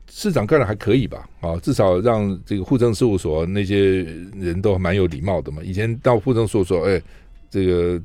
[0.10, 1.28] 市长干的还可以吧？
[1.42, 4.04] 啊，至少让这个户政事务所那些
[4.40, 5.62] 人都蛮有礼貌的嘛。
[5.64, 7.02] 以前到户政事务所，哎，
[7.50, 8.00] 这个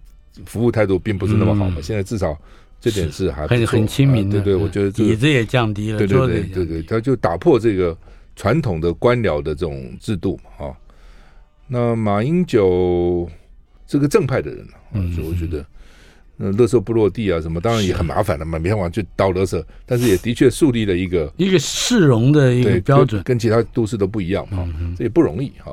[0.47, 1.77] 服务态度并不是那么好嘛。
[1.83, 2.37] 现在至少
[2.81, 4.41] 这点是还很很亲民的。
[4.41, 5.99] 对对，我觉得底子也降低了。
[5.99, 7.97] 对对对对对，他就打破这个
[8.35, 10.67] 传统的官僚的这种制度嘛。
[10.67, 10.77] 啊，
[11.67, 13.29] 那马英九
[13.87, 15.65] 是个正派的人啊，所以我觉得。
[16.39, 25.73] 嗯，垃圾不落地啊，什么当然也很麻烦了嘛，每天晚上去倒垃圾，但是也的确树立了一个一个市容的一个标准跟，其他都市都不一样哈，嗯、哼这也不容易哈。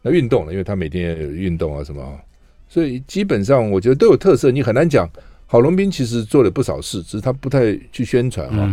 [0.00, 2.18] 那运动呢，因为他每天也有运动啊什么，
[2.68, 5.06] 所以基本上我觉得都有特色，你很难讲。
[5.46, 8.72] 郝龙斌其实做了不少事，只是他不太去宣传哈。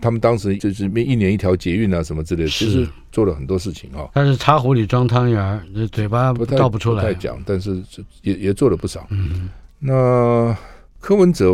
[0.00, 4.10] 他们当时就是一年一条捷运啊什么之类的，其实做了很多事情哈。
[4.12, 5.60] 但是茶壶里装汤圆，
[5.92, 7.82] 嘴巴不倒不出来，不太讲，但是
[8.22, 9.06] 也也做了不少。
[9.10, 10.56] 嗯那
[10.98, 11.52] 柯文哲，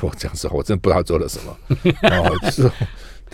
[0.00, 1.56] 我讲实话，我真的不知道他做了什么。
[2.10, 2.68] 哦，是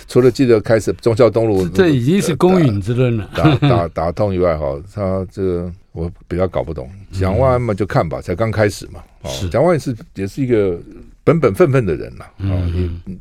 [0.07, 3.31] 除了记得开始忠孝东路，这已经是公允之论了。
[3.35, 6.91] 打打打通以外，哈，他这个我比较搞不懂。
[7.11, 9.03] 蒋万安嘛，就看吧，才刚开始嘛。
[9.23, 10.79] 哦，蒋万安是也是一个
[11.25, 12.25] 本本分分的人呐。
[12.37, 13.17] 啊，也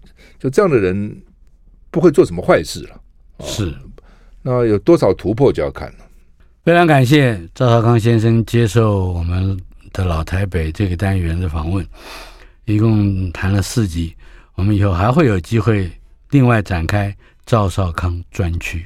[0.46, 1.24] 就这样的人
[1.90, 3.02] 不会做什么坏事了。
[3.40, 3.74] 是，
[4.44, 5.96] 那有多少突破就要看了。
[6.64, 9.60] 非常感谢赵少康先生接受我们。
[9.96, 11.88] 的老台北这个单元的访问，
[12.66, 14.14] 一共谈了四集，
[14.56, 15.90] 我们以后还会有机会
[16.32, 17.16] 另外展开
[17.46, 18.86] 赵少康专区。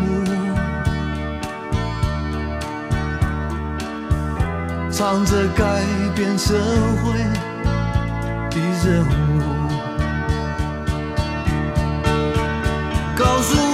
[5.01, 5.83] 藏着改
[6.15, 6.53] 变社
[7.01, 7.17] 会
[8.51, 9.09] 的任务，
[13.17, 13.70] 告诉